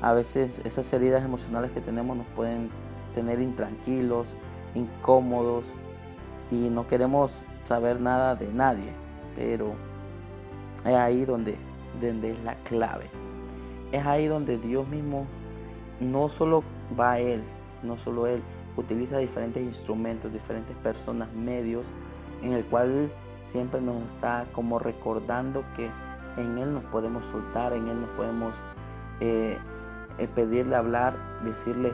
A 0.00 0.12
veces 0.12 0.62
esas 0.64 0.92
heridas 0.92 1.24
emocionales 1.24 1.72
que 1.72 1.80
tenemos 1.80 2.16
nos 2.16 2.26
pueden 2.28 2.70
tener 3.12 3.40
intranquilos, 3.40 4.28
incómodos 4.76 5.64
y 6.52 6.68
no 6.68 6.86
queremos 6.86 7.32
saber 7.64 8.00
nada 8.00 8.36
de 8.36 8.46
nadie, 8.46 8.92
pero 9.34 9.72
es 10.84 10.94
ahí 10.94 11.24
donde, 11.24 11.56
donde 12.00 12.30
es 12.30 12.44
la 12.44 12.54
clave. 12.62 13.10
Es 13.90 14.06
ahí 14.06 14.28
donde 14.28 14.56
Dios 14.58 14.86
mismo 14.86 15.26
no 16.00 16.28
solo 16.28 16.62
va 16.98 17.18
Él, 17.18 17.42
no 17.82 17.96
solo 17.96 18.26
Él, 18.26 18.42
utiliza 18.76 19.18
diferentes 19.18 19.62
instrumentos, 19.62 20.32
diferentes 20.32 20.76
personas, 20.76 21.32
medios, 21.32 21.84
en 22.42 22.52
el 22.52 22.64
cual 22.64 23.10
siempre 23.40 23.80
nos 23.80 24.02
está 24.04 24.46
como 24.52 24.78
recordando 24.78 25.64
que 25.76 25.90
en 26.36 26.58
Él 26.58 26.72
nos 26.74 26.84
podemos 26.84 27.24
soltar, 27.26 27.72
en 27.72 27.88
Él 27.88 28.00
nos 28.00 28.10
podemos 28.10 28.54
eh, 29.20 29.58
eh, 30.18 30.28
pedirle 30.34 30.76
hablar, 30.76 31.14
decirle, 31.44 31.92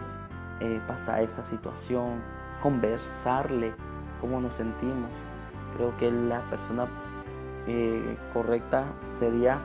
eh, 0.61 0.81
pasa 0.87 1.21
esta 1.21 1.43
situación, 1.43 2.23
conversarle 2.63 3.75
cómo 4.21 4.41
nos 4.41 4.55
sentimos. 4.55 5.11
Creo 5.77 5.97
que 5.97 6.11
la 6.11 6.41
persona 6.51 6.87
correcta 8.35 8.85
sería, 9.13 9.59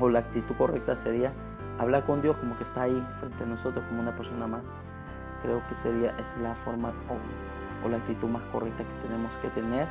o 0.00 0.08
la 0.08 0.18
actitud 0.18 0.56
correcta 0.56 0.96
sería, 0.96 1.32
hablar 1.78 2.04
con 2.04 2.22
Dios 2.22 2.36
como 2.36 2.56
que 2.56 2.62
está 2.62 2.82
ahí 2.82 3.06
frente 3.20 3.44
a 3.44 3.46
nosotros 3.46 3.84
como 3.88 4.00
una 4.00 4.16
persona 4.16 4.46
más. 4.46 4.70
Creo 5.42 5.62
que 5.68 5.74
sería, 5.74 6.16
es 6.18 6.34
la 6.40 6.54
forma 6.54 6.92
o, 7.08 7.88
la 7.88 7.98
actitud 7.98 8.28
más 8.28 8.42
correcta 8.44 8.82
que 8.82 9.06
tenemos 9.06 9.36
que 9.36 9.48
tener 9.50 9.86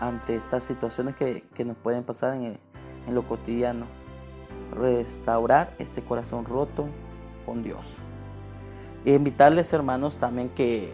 ante 0.00 0.36
estas 0.36 0.64
situaciones 0.64 1.16
que, 1.16 1.64
nos 1.64 1.76
pueden 1.78 2.04
pasar 2.04 2.34
en, 2.34 2.58
en 3.06 3.14
lo 3.14 3.26
cotidiano. 3.26 3.86
Restaurar 4.74 5.74
ese 5.78 6.02
corazón 6.02 6.44
roto 6.44 6.86
con 7.46 7.62
Dios. 7.62 7.98
E 9.04 9.14
invitarles 9.14 9.72
hermanos 9.72 10.16
también 10.16 10.50
que 10.50 10.84
eh, 10.84 10.92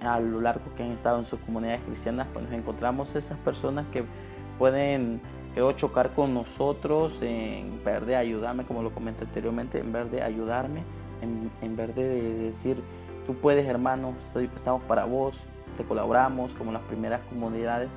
a 0.00 0.20
lo 0.20 0.40
largo 0.40 0.62
que 0.76 0.82
han 0.82 0.92
estado 0.92 1.18
en 1.18 1.24
sus 1.24 1.40
comunidades 1.40 1.82
cristianas, 1.82 2.28
pues 2.32 2.44
nos 2.44 2.54
encontramos 2.54 3.14
esas 3.16 3.38
personas 3.38 3.86
que 3.92 4.04
pueden 4.58 5.20
Quiero 5.52 5.72
chocar 5.72 6.14
con 6.14 6.32
nosotros 6.32 7.20
en 7.22 7.82
vez 7.84 8.06
de 8.06 8.14
ayudarme, 8.14 8.64
como 8.64 8.82
lo 8.82 8.94
comenté 8.94 9.24
anteriormente, 9.24 9.80
en 9.80 9.92
vez 9.92 10.10
de 10.10 10.22
ayudarme, 10.22 10.84
en, 11.22 11.76
vez 11.76 11.94
de 11.96 12.34
decir, 12.34 12.80
tú 13.26 13.34
puedes 13.34 13.66
hermano, 13.66 14.14
estamos 14.54 14.82
para 14.84 15.04
vos, 15.04 15.40
te 15.76 15.84
colaboramos, 15.84 16.54
como 16.54 16.70
las 16.70 16.82
primeras 16.82 17.20
comunidades 17.24 17.90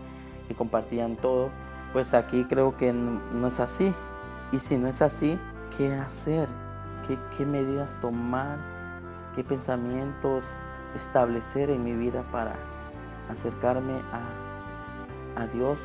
que 0.47 0.55
compartían 0.55 1.15
todo, 1.15 1.51
pues 1.93 2.15
aquí 2.15 2.45
creo 2.45 2.75
que 2.75 2.91
no, 2.91 3.47
es 3.47 3.59
así. 3.59 3.93
Y 4.51 4.59
si 4.59 4.77
no 4.77 4.87
es 4.87 5.03
así, 5.03 5.37
¿qué 5.77 5.93
hacer? 5.93 6.49
¿Qué, 7.07 7.17
qué 7.37 7.45
medidas 7.45 7.99
tomar? 7.99 8.57
¿Qué 9.35 9.43
pensamientos 9.43 10.43
establecer 10.95 11.69
en 11.69 11.83
mi 11.83 11.93
vida 11.93 12.23
para 12.31 12.55
acercarme 13.29 13.93
a, 14.11 15.41
a 15.41 15.47
Dios 15.47 15.79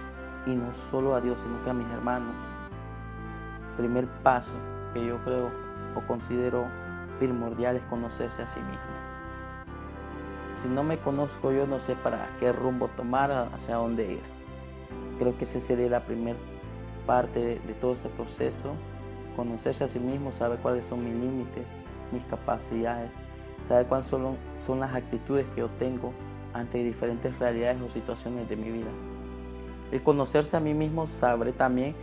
y 0.46 0.54
no 0.54 0.72
solo 0.90 1.14
a 1.14 1.20
Dios, 1.20 1.40
sino 1.40 1.62
que 1.62 1.70
a 1.70 1.74
mis 1.74 1.88
hermanos. 1.88 2.34
Primer 3.76 4.06
paso 4.22 4.54
que 4.92 5.04
yo 5.06 5.18
creo 5.24 5.50
o 5.94 6.00
considero 6.06 6.66
primordial 7.18 7.76
es 7.76 7.82
conocerse 7.84 8.42
a 8.42 8.46
sí 8.46 8.60
mismo. 8.60 8.98
Si 10.56 10.68
no 10.68 10.82
me 10.82 10.98
conozco 10.98 11.52
yo 11.52 11.66
no 11.66 11.78
sé 11.78 11.94
para 11.94 12.28
qué 12.38 12.52
rumbo 12.52 12.88
tomar, 12.88 13.30
hacia 13.54 13.76
dónde 13.76 14.12
ir. 14.14 14.22
Creo 15.18 15.36
que 15.36 15.44
esa 15.44 15.60
sería 15.60 15.88
la 15.88 16.04
primera 16.04 16.38
parte 17.06 17.60
de, 17.64 17.74
todo 17.74 17.94
este 17.94 18.08
proceso. 18.08 18.74
Conocerse 19.36 19.84
a 19.84 19.88
sí 19.88 20.00
mismo, 20.00 20.32
saber 20.32 20.58
cuáles 20.58 20.86
son 20.86 21.04
mis 21.04 21.14
límites, 21.14 21.72
mis 22.10 22.24
capacidades, 22.24 23.10
saber 23.62 23.86
cuáles 23.86 24.06
son, 24.06 24.36
son 24.58 24.80
las 24.80 24.92
actitudes 24.94 25.46
que 25.54 25.60
yo 25.60 25.68
tengo 25.78 26.12
ante 26.54 26.82
diferentes 26.82 27.38
realidades 27.38 27.80
o 27.80 27.88
situaciones 27.88 28.48
de 28.48 28.56
mi 28.56 28.70
vida. 28.70 28.90
El 29.90 30.02
conocerse 30.02 30.54
a 30.54 30.60
mí 30.60 30.74
mismo 30.74 31.06
sabré 31.06 31.52
también 31.52 31.94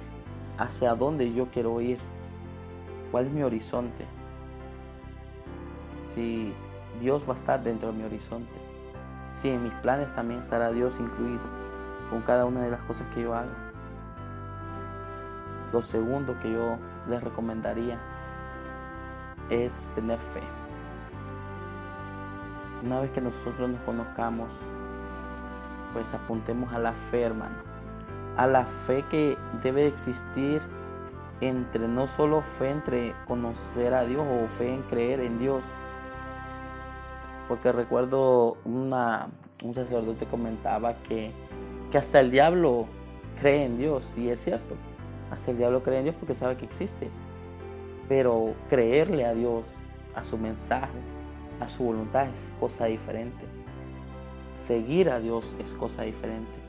hacia 0.57 0.95
dónde 0.95 1.31
yo 1.33 1.47
quiero 1.51 1.79
ir, 1.81 1.99
cuál 3.11 3.27
es 3.27 3.31
mi 3.31 3.43
horizonte. 3.43 4.05
Si 6.15 6.51
Dios 6.99 7.23
va 7.29 7.33
a 7.33 7.35
estar 7.35 7.63
dentro 7.63 7.91
de 7.91 7.97
mi 7.99 8.03
horizonte, 8.03 8.53
si 9.31 9.49
en 9.49 9.63
mis 9.63 9.73
planes 9.73 10.11
también 10.15 10.39
estará 10.39 10.71
Dios 10.71 10.99
incluido 10.99 11.43
con 12.09 12.21
cada 12.23 12.45
una 12.45 12.63
de 12.63 12.71
las 12.71 12.81
cosas 12.83 13.07
que 13.13 13.21
yo 13.21 13.35
hago. 13.35 13.51
Lo 15.71 15.83
segundo 15.83 16.39
que 16.39 16.51
yo 16.51 16.77
les 17.07 17.23
recomendaría 17.23 17.99
es 19.51 19.91
tener 19.93 20.17
fe. 20.17 20.41
Una 22.83 22.99
vez 23.01 23.11
que 23.11 23.21
nosotros 23.21 23.69
nos 23.69 23.81
conozcamos, 23.81 24.51
pues 25.93 26.11
apuntemos 26.15 26.73
a 26.73 26.79
la 26.79 26.93
fe, 26.93 27.21
hermano 27.21 27.74
a 28.37 28.47
la 28.47 28.65
fe 28.65 29.03
que 29.09 29.37
debe 29.63 29.87
existir 29.87 30.61
entre 31.41 31.87
no 31.87 32.07
solo 32.07 32.41
fe 32.41 32.71
entre 32.71 33.13
conocer 33.27 33.93
a 33.93 34.05
Dios 34.05 34.25
o 34.25 34.47
fe 34.47 34.73
en 34.73 34.81
creer 34.83 35.19
en 35.19 35.39
Dios. 35.39 35.63
Porque 37.47 37.71
recuerdo 37.71 38.57
una, 38.65 39.27
un 39.63 39.73
sacerdote 39.73 40.25
comentaba 40.25 40.95
que, 41.03 41.31
que 41.91 41.97
hasta 41.97 42.19
el 42.19 42.31
diablo 42.31 42.87
cree 43.39 43.65
en 43.65 43.77
Dios, 43.77 44.03
y 44.17 44.29
es 44.29 44.43
cierto, 44.43 44.75
hasta 45.31 45.51
el 45.51 45.57
diablo 45.57 45.83
cree 45.83 45.99
en 45.99 46.05
Dios 46.05 46.15
porque 46.15 46.33
sabe 46.33 46.57
que 46.57 46.65
existe. 46.65 47.09
Pero 48.07 48.53
creerle 48.69 49.25
a 49.25 49.33
Dios, 49.33 49.65
a 50.15 50.23
su 50.23 50.37
mensaje, 50.37 50.99
a 51.59 51.67
su 51.67 51.83
voluntad 51.83 52.27
es 52.27 52.53
cosa 52.59 52.85
diferente. 52.85 53.45
Seguir 54.59 55.09
a 55.09 55.19
Dios 55.19 55.55
es 55.59 55.73
cosa 55.73 56.03
diferente. 56.03 56.64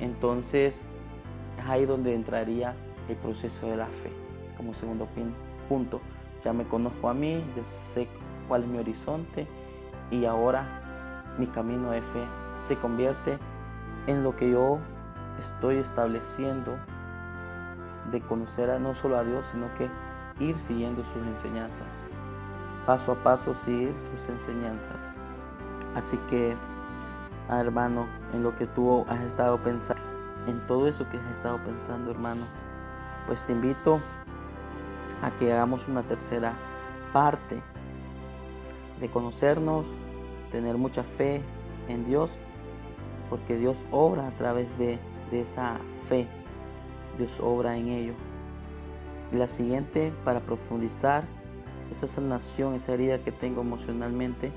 Entonces 0.00 0.84
es 1.58 1.64
ahí 1.66 1.86
donde 1.86 2.14
entraría 2.14 2.74
el 3.08 3.16
proceso 3.16 3.66
de 3.66 3.76
la 3.76 3.86
fe. 3.86 4.10
Como 4.56 4.74
segundo 4.74 5.08
punto, 5.68 6.00
ya 6.44 6.52
me 6.52 6.64
conozco 6.64 7.08
a 7.08 7.14
mí, 7.14 7.44
ya 7.56 7.64
sé 7.64 8.08
cuál 8.48 8.62
es 8.62 8.68
mi 8.68 8.78
horizonte 8.78 9.46
y 10.10 10.24
ahora 10.24 11.34
mi 11.38 11.46
camino 11.46 11.90
de 11.90 12.02
fe 12.02 12.24
se 12.60 12.76
convierte 12.76 13.38
en 14.06 14.22
lo 14.22 14.34
que 14.36 14.50
yo 14.50 14.78
estoy 15.38 15.76
estableciendo 15.76 16.76
de 18.10 18.20
conocer 18.20 18.70
a 18.70 18.78
no 18.78 18.94
solo 18.94 19.18
a 19.18 19.24
Dios, 19.24 19.46
sino 19.46 19.72
que 19.74 19.88
ir 20.42 20.58
siguiendo 20.58 21.04
sus 21.04 21.22
enseñanzas. 21.26 22.08
Paso 22.86 23.12
a 23.12 23.14
paso 23.16 23.54
seguir 23.54 23.96
sus 23.96 24.28
enseñanzas. 24.28 25.20
Así 25.94 26.16
que 26.28 26.56
hermano, 27.58 28.06
en 28.32 28.42
lo 28.42 28.54
que 28.54 28.66
tú 28.66 29.04
has 29.08 29.22
estado 29.22 29.60
pensando, 29.62 30.02
en 30.46 30.64
todo 30.66 30.86
eso 30.86 31.08
que 31.08 31.16
has 31.16 31.30
estado 31.32 31.58
pensando, 31.64 32.10
hermano, 32.10 32.46
pues 33.26 33.42
te 33.44 33.52
invito 33.52 34.00
a 35.22 35.30
que 35.32 35.52
hagamos 35.52 35.88
una 35.88 36.02
tercera 36.02 36.54
parte 37.12 37.62
de 39.00 39.08
conocernos, 39.08 39.86
tener 40.50 40.76
mucha 40.76 41.02
fe 41.02 41.42
en 41.88 42.04
Dios, 42.04 42.30
porque 43.28 43.56
Dios 43.56 43.82
obra 43.90 44.28
a 44.28 44.30
través 44.32 44.78
de, 44.78 44.98
esa 45.32 45.78
fe, 46.04 46.26
Dios 47.16 47.38
obra 47.40 47.76
en 47.76 47.88
ello. 47.88 48.14
La 49.32 49.46
siguiente, 49.46 50.12
para 50.24 50.40
profundizar, 50.40 51.24
esa 51.90 52.06
sanación, 52.06 52.74
esa 52.74 52.92
herida 52.94 53.18
que 53.18 53.32
tengo 53.32 53.62
emocionalmente, 53.62 54.52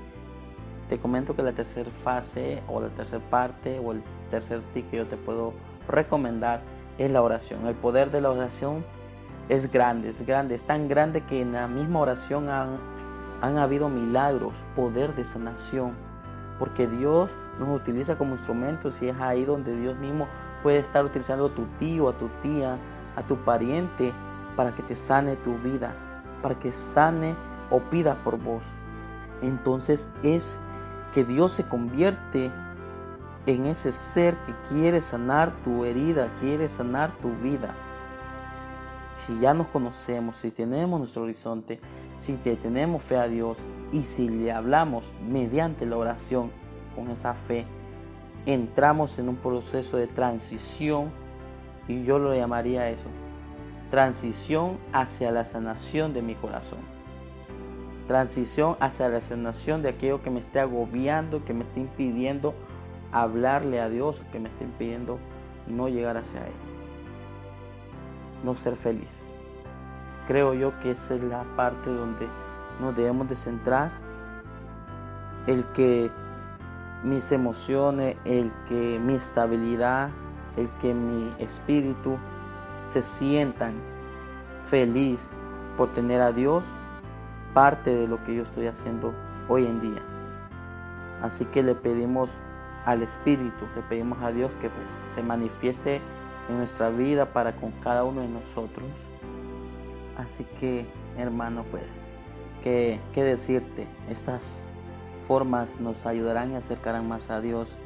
te 0.88 0.98
comento 0.98 1.34
que 1.34 1.42
la 1.42 1.52
tercera 1.52 1.90
fase 2.02 2.62
o 2.68 2.80
la 2.80 2.88
tercera 2.88 3.22
parte 3.30 3.78
o 3.78 3.92
el 3.92 4.02
tercer 4.30 4.60
tip 4.72 4.90
que 4.90 4.98
yo 4.98 5.06
te 5.06 5.16
puedo 5.16 5.52
recomendar 5.88 6.60
es 6.98 7.10
la 7.10 7.22
oración. 7.22 7.66
El 7.66 7.74
poder 7.74 8.10
de 8.10 8.20
la 8.20 8.30
oración 8.30 8.84
es 9.48 9.70
grande, 9.70 10.08
es 10.08 10.24
grande, 10.26 10.54
es 10.54 10.64
tan 10.64 10.88
grande 10.88 11.22
que 11.22 11.40
en 11.40 11.52
la 11.52 11.66
misma 11.68 12.00
oración 12.00 12.48
han, 12.48 12.78
han 13.40 13.58
habido 13.58 13.88
milagros, 13.88 14.54
poder 14.76 15.14
de 15.14 15.24
sanación, 15.24 15.92
porque 16.58 16.86
Dios 16.86 17.30
nos 17.58 17.68
utiliza 17.80 18.16
como 18.16 18.32
instrumentos 18.32 19.00
y 19.02 19.08
es 19.08 19.18
ahí 19.20 19.44
donde 19.44 19.76
Dios 19.76 19.96
mismo 19.98 20.28
puede 20.62 20.78
estar 20.78 21.04
utilizando 21.04 21.46
a 21.46 21.54
tu 21.54 21.64
tío, 21.78 22.08
a 22.08 22.18
tu 22.18 22.28
tía, 22.42 22.78
a 23.16 23.22
tu 23.22 23.36
pariente 23.36 24.12
para 24.56 24.74
que 24.74 24.82
te 24.82 24.94
sane 24.94 25.36
tu 25.36 25.58
vida, 25.58 25.94
para 26.42 26.58
que 26.58 26.72
sane 26.72 27.34
o 27.70 27.80
pida 27.80 28.16
por 28.24 28.38
vos. 28.38 28.64
Entonces 29.42 30.08
es 30.22 30.60
que 31.14 31.24
Dios 31.24 31.52
se 31.52 31.62
convierte 31.64 32.50
en 33.46 33.66
ese 33.66 33.92
ser 33.92 34.36
que 34.46 34.52
quiere 34.68 35.00
sanar 35.00 35.52
tu 35.62 35.84
herida, 35.84 36.32
quiere 36.40 36.66
sanar 36.66 37.12
tu 37.18 37.30
vida. 37.30 37.74
Si 39.14 39.38
ya 39.38 39.54
nos 39.54 39.68
conocemos, 39.68 40.36
si 40.36 40.50
tenemos 40.50 40.98
nuestro 40.98 41.22
horizonte, 41.22 41.78
si 42.16 42.34
te 42.34 42.56
tenemos 42.56 43.04
fe 43.04 43.16
a 43.16 43.28
Dios 43.28 43.58
y 43.92 44.02
si 44.02 44.28
le 44.28 44.50
hablamos 44.50 45.12
mediante 45.24 45.86
la 45.86 45.96
oración 45.96 46.50
con 46.96 47.10
esa 47.10 47.32
fe, 47.34 47.64
entramos 48.44 49.18
en 49.18 49.28
un 49.28 49.36
proceso 49.36 49.96
de 49.96 50.08
transición 50.08 51.12
y 51.86 52.02
yo 52.02 52.18
lo 52.18 52.34
llamaría 52.34 52.90
eso, 52.90 53.06
transición 53.90 54.78
hacia 54.92 55.30
la 55.30 55.44
sanación 55.44 56.12
de 56.12 56.22
mi 56.22 56.34
corazón. 56.34 56.93
Transición 58.06 58.76
hacia 58.80 59.08
la 59.08 59.20
sanación 59.20 59.82
de 59.82 59.90
aquello 59.90 60.22
que 60.22 60.30
me 60.30 60.38
esté 60.38 60.60
agobiando, 60.60 61.44
que 61.44 61.54
me 61.54 61.62
esté 61.62 61.80
impidiendo 61.80 62.54
hablarle 63.12 63.80
a 63.80 63.88
Dios, 63.88 64.22
que 64.32 64.38
me 64.38 64.48
esté 64.48 64.64
impidiendo 64.64 65.18
no 65.66 65.88
llegar 65.88 66.16
hacia 66.16 66.40
Él. 66.46 66.52
No 68.42 68.54
ser 68.54 68.76
feliz. 68.76 69.32
Creo 70.26 70.54
yo 70.54 70.78
que 70.80 70.90
esa 70.90 71.14
es 71.14 71.22
la 71.22 71.44
parte 71.56 71.90
donde 71.90 72.28
nos 72.80 72.94
debemos 72.96 73.28
de 73.28 73.36
centrar. 73.36 73.90
El 75.46 75.64
que 75.72 76.10
mis 77.02 77.30
emociones, 77.32 78.16
el 78.24 78.50
que 78.66 78.98
mi 78.98 79.14
estabilidad, 79.14 80.10
el 80.56 80.68
que 80.80 80.94
mi 80.94 81.32
espíritu 81.38 82.16
se 82.86 83.02
sientan 83.02 83.74
feliz 84.64 85.30
por 85.76 85.92
tener 85.92 86.20
a 86.20 86.32
Dios, 86.32 86.64
parte 87.54 87.94
de 87.94 88.08
lo 88.08 88.22
que 88.24 88.34
yo 88.34 88.42
estoy 88.42 88.66
haciendo 88.66 89.14
hoy 89.48 89.64
en 89.64 89.80
día. 89.80 90.02
Así 91.22 91.44
que 91.46 91.62
le 91.62 91.74
pedimos 91.74 92.30
al 92.84 93.02
Espíritu, 93.02 93.66
le 93.74 93.82
pedimos 93.82 94.20
a 94.22 94.30
Dios 94.30 94.50
que 94.60 94.68
pues, 94.68 94.90
se 95.14 95.22
manifieste 95.22 96.02
en 96.48 96.58
nuestra 96.58 96.90
vida 96.90 97.32
para 97.32 97.56
con 97.56 97.70
cada 97.80 98.04
uno 98.04 98.20
de 98.20 98.28
nosotros. 98.28 98.86
Así 100.18 100.44
que, 100.58 100.86
hermano, 101.16 101.64
pues, 101.70 101.98
¿qué, 102.62 103.00
qué 103.14 103.24
decirte? 103.24 103.86
Estas 104.10 104.68
formas 105.22 105.80
nos 105.80 106.04
ayudarán 106.04 106.52
y 106.52 106.56
acercarán 106.56 107.08
más 107.08 107.30
a 107.30 107.40
Dios. 107.40 107.78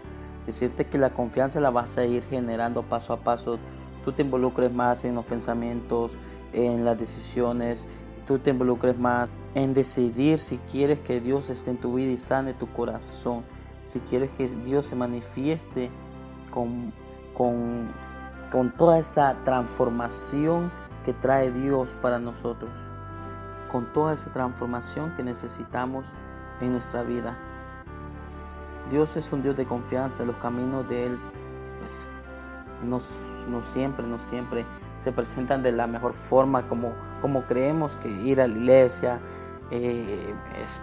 Decirte 0.47 0.87
que 0.87 0.99
la 0.99 1.11
confianza 1.11 1.61
la 1.61 1.71
vas 1.71 1.97
a 1.99 2.05
ir 2.05 2.25
generando 2.25 2.83
paso 2.83 3.13
a 3.13 3.19
paso. 3.19 3.59
Tú 4.05 4.13
te 4.13 4.23
involucres 4.23 4.73
más 4.73 5.05
en 5.05 5.15
los 5.15 5.27
pensamientos, 5.27 6.17
en 6.53 6.85
las 6.85 6.99
decisiones, 6.99 7.87
tú 8.29 8.39
te 8.39 8.51
involucres 8.51 8.99
más 8.99 9.29
en 9.59 9.75
decidir 9.75 10.38
si 10.38 10.59
quieres 10.71 11.00
que 11.00 11.21
Dios 11.21 11.50
esté 11.50 11.71
en 11.71 11.79
tu 11.79 11.95
vida 11.95 12.12
y 12.12 12.17
sane 12.17 12.55
tu 12.55 12.69
corazón 12.73 13.43
si 13.85 14.00
quieres 14.00 14.31
que 14.37 14.47
Dios 14.47 14.87
se 14.87 14.95
manifieste 14.95 15.90
con, 16.53 16.92
con, 17.35 17.88
con 18.53 18.71
toda 18.73 18.99
esa 18.99 19.35
transformación 19.44 20.71
que 21.07 21.14
trae 21.14 21.51
Dios 21.51 21.97
para 22.03 22.18
nosotros, 22.18 22.71
con 23.73 23.90
toda 23.94 24.12
esa 24.12 24.31
transformación 24.31 25.14
que 25.16 25.23
necesitamos 25.23 26.07
en 26.61 26.73
nuestra 26.73 27.03
vida. 27.03 27.35
Dios 28.90 29.16
es 29.16 29.33
un 29.33 29.42
Dios 29.42 29.57
de 29.57 29.64
confianza, 29.64 30.25
los 30.25 30.37
caminos 30.37 30.87
de 30.88 31.07
Él 31.07 31.18
pues, 31.81 32.09
no, 32.85 32.99
no, 33.49 33.62
siempre, 33.62 34.07
no 34.07 34.21
siempre 34.21 34.66
se 34.97 35.12
presentan 35.12 35.62
de 35.62 35.73
la 35.73 35.87
mejor 35.87 36.12
forma 36.12 36.68
como, 36.68 36.92
como 37.23 37.44
creemos 37.44 37.97
que 37.97 38.11
ir 38.11 38.38
a 38.42 38.47
la 38.47 38.55
iglesia, 38.55 39.18
eh, 39.70 40.35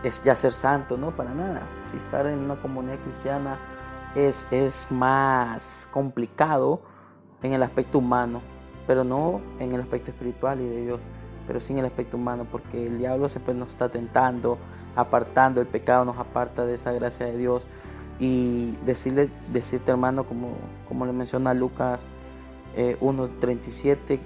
es, 0.03 0.23
ya 0.23 0.35
ser 0.35 0.53
santo, 0.53 0.97
no, 0.97 1.11
para 1.15 1.33
nada. 1.33 1.61
Si 1.91 1.97
estar 1.97 2.27
en 2.27 2.39
una 2.39 2.55
comunidad 2.55 2.99
cristiana 2.99 3.57
es, 4.15 4.47
es 4.51 4.87
más 4.91 5.89
complicado 5.91 6.81
en 7.41 7.53
el 7.53 7.63
aspecto 7.63 7.97
humano, 7.97 8.41
pero 8.87 9.03
no 9.03 9.41
en 9.59 9.73
el 9.73 9.81
aspecto 9.81 10.11
espiritual 10.11 10.61
y 10.61 10.67
de 10.67 10.81
Dios, 10.83 10.99
pero 11.47 11.59
sí 11.59 11.73
en 11.73 11.79
el 11.79 11.85
aspecto 11.85 12.17
humano, 12.17 12.45
porque 12.51 12.85
el 12.85 12.97
diablo 12.97 13.29
siempre 13.29 13.53
nos 13.53 13.69
está 13.69 13.89
tentando, 13.89 14.57
apartando, 14.95 15.61
el 15.61 15.67
pecado 15.67 16.05
nos 16.05 16.17
aparta 16.17 16.65
de 16.65 16.75
esa 16.75 16.91
gracia 16.91 17.25
de 17.25 17.37
Dios. 17.37 17.67
Y 18.17 18.77
decirle, 18.85 19.29
decirte 19.51 19.91
hermano, 19.91 20.23
como, 20.23 20.53
como 20.87 21.05
le 21.05 21.11
menciona 21.11 21.53
Lucas 21.53 22.05
eh, 22.75 22.97
1.37, 23.01 24.19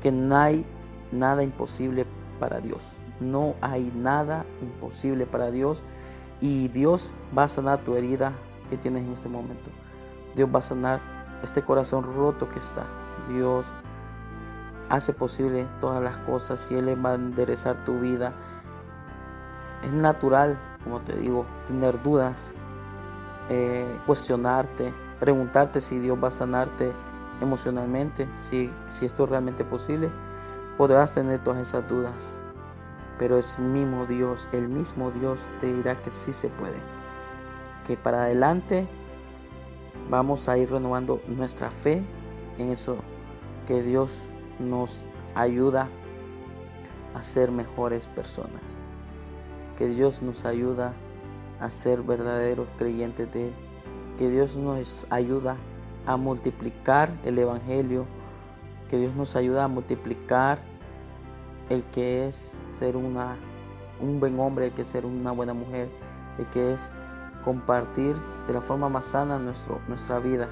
que 0.00 0.12
no 0.12 0.36
hay 0.36 0.64
nada 1.12 1.42
imposible 1.42 2.06
para 2.40 2.60
Dios. 2.60 2.96
No 3.20 3.54
hay 3.60 3.92
nada 3.94 4.44
imposible 4.62 5.26
para 5.26 5.50
Dios 5.50 5.82
y 6.40 6.68
Dios 6.68 7.12
va 7.36 7.44
a 7.44 7.48
sanar 7.48 7.80
tu 7.80 7.96
herida 7.96 8.32
que 8.70 8.76
tienes 8.76 9.04
en 9.04 9.12
este 9.12 9.28
momento. 9.28 9.70
Dios 10.36 10.48
va 10.54 10.60
a 10.60 10.62
sanar 10.62 11.00
este 11.42 11.62
corazón 11.62 12.04
roto 12.04 12.48
que 12.48 12.58
está. 12.58 12.86
Dios 13.28 13.66
hace 14.88 15.12
posible 15.12 15.66
todas 15.80 16.02
las 16.02 16.16
cosas 16.18 16.70
y 16.70 16.76
Él 16.76 17.04
va 17.04 17.12
a 17.12 17.14
enderezar 17.14 17.84
tu 17.84 17.98
vida. 17.98 18.32
Es 19.82 19.92
natural, 19.92 20.58
como 20.84 21.00
te 21.00 21.16
digo, 21.16 21.44
tener 21.66 22.00
dudas, 22.02 22.54
eh, 23.48 23.98
cuestionarte, 24.06 24.92
preguntarte 25.18 25.80
si 25.80 25.98
Dios 25.98 26.18
va 26.22 26.28
a 26.28 26.32
sanarte 26.32 26.92
emocionalmente, 27.40 28.28
si, 28.36 28.72
si 28.88 29.06
esto 29.06 29.24
es 29.24 29.30
realmente 29.30 29.64
posible. 29.64 30.10
Podrás 30.76 31.12
tener 31.12 31.42
todas 31.42 31.60
esas 31.60 31.88
dudas 31.88 32.42
pero 33.18 33.38
es 33.38 33.58
mismo 33.58 34.06
Dios, 34.06 34.48
el 34.52 34.68
mismo 34.68 35.10
Dios 35.10 35.40
te 35.60 35.72
dirá 35.72 36.00
que 36.00 36.10
sí 36.10 36.32
se 36.32 36.48
puede. 36.48 36.78
Que 37.86 37.96
para 37.96 38.22
adelante 38.22 38.86
vamos 40.08 40.48
a 40.48 40.56
ir 40.56 40.70
renovando 40.70 41.20
nuestra 41.26 41.70
fe 41.70 42.02
en 42.58 42.70
eso 42.70 42.98
que 43.66 43.82
Dios 43.82 44.12
nos 44.58 45.04
ayuda 45.34 45.88
a 47.14 47.22
ser 47.22 47.50
mejores 47.50 48.06
personas. 48.06 48.62
Que 49.76 49.88
Dios 49.88 50.22
nos 50.22 50.44
ayuda 50.44 50.92
a 51.60 51.70
ser 51.70 52.02
verdaderos 52.02 52.68
creyentes 52.78 53.32
de 53.32 53.48
Él. 53.48 53.54
Que 54.18 54.30
Dios 54.30 54.56
nos 54.56 55.06
ayuda 55.10 55.56
a 56.06 56.16
multiplicar 56.16 57.10
el 57.24 57.38
Evangelio. 57.38 58.06
Que 58.90 58.98
Dios 58.98 59.14
nos 59.14 59.36
ayuda 59.36 59.64
a 59.64 59.68
multiplicar 59.68 60.58
el 61.68 61.82
que 61.84 62.28
es 62.28 62.52
ser 62.68 62.96
una, 62.96 63.36
un 64.00 64.20
buen 64.20 64.38
hombre, 64.40 64.66
el 64.66 64.72
que 64.72 64.82
es 64.82 64.88
ser 64.88 65.04
una 65.04 65.32
buena 65.32 65.54
mujer, 65.54 65.88
el 66.38 66.46
que 66.46 66.72
es 66.72 66.92
compartir 67.44 68.16
de 68.46 68.54
la 68.54 68.60
forma 68.60 68.88
más 68.88 69.06
sana 69.06 69.38
nuestro, 69.38 69.80
nuestra 69.88 70.18
vida. 70.18 70.48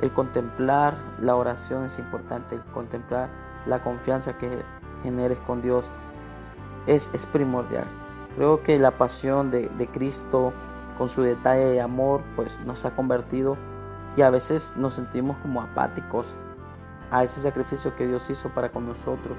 El 0.00 0.12
contemplar 0.12 0.96
la 1.20 1.36
oración 1.36 1.84
es 1.84 1.98
importante, 1.98 2.56
el 2.56 2.62
contemplar 2.64 3.30
la 3.66 3.82
confianza 3.82 4.36
que 4.36 4.62
generes 5.02 5.38
con 5.40 5.62
Dios 5.62 5.84
es, 6.86 7.10
es 7.12 7.26
primordial. 7.26 7.84
Creo 8.36 8.62
que 8.62 8.78
la 8.78 8.90
pasión 8.92 9.50
de, 9.50 9.68
de 9.70 9.86
Cristo 9.88 10.52
con 10.98 11.08
su 11.08 11.22
detalle 11.22 11.66
de 11.66 11.80
amor 11.80 12.22
pues 12.36 12.58
nos 12.66 12.84
ha 12.84 12.94
convertido 12.94 13.56
y 14.16 14.22
a 14.22 14.30
veces 14.30 14.72
nos 14.76 14.94
sentimos 14.94 15.36
como 15.38 15.62
apáticos 15.62 16.36
a 17.10 17.22
ese 17.24 17.40
sacrificio 17.40 17.94
que 17.94 18.06
Dios 18.06 18.28
hizo 18.30 18.48
para 18.50 18.70
con 18.70 18.86
nosotros. 18.86 19.36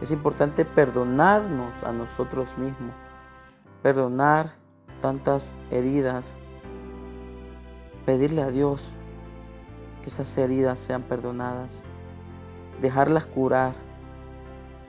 Es 0.00 0.10
importante 0.10 0.64
perdonarnos 0.64 1.82
a 1.84 1.92
nosotros 1.92 2.58
mismos, 2.58 2.94
perdonar 3.82 4.54
tantas 5.00 5.54
heridas, 5.70 6.34
pedirle 8.04 8.42
a 8.42 8.50
Dios 8.50 8.92
que 10.02 10.08
esas 10.08 10.36
heridas 10.36 10.78
sean 10.78 11.02
perdonadas, 11.02 11.82
dejarlas 12.82 13.26
curar, 13.26 13.72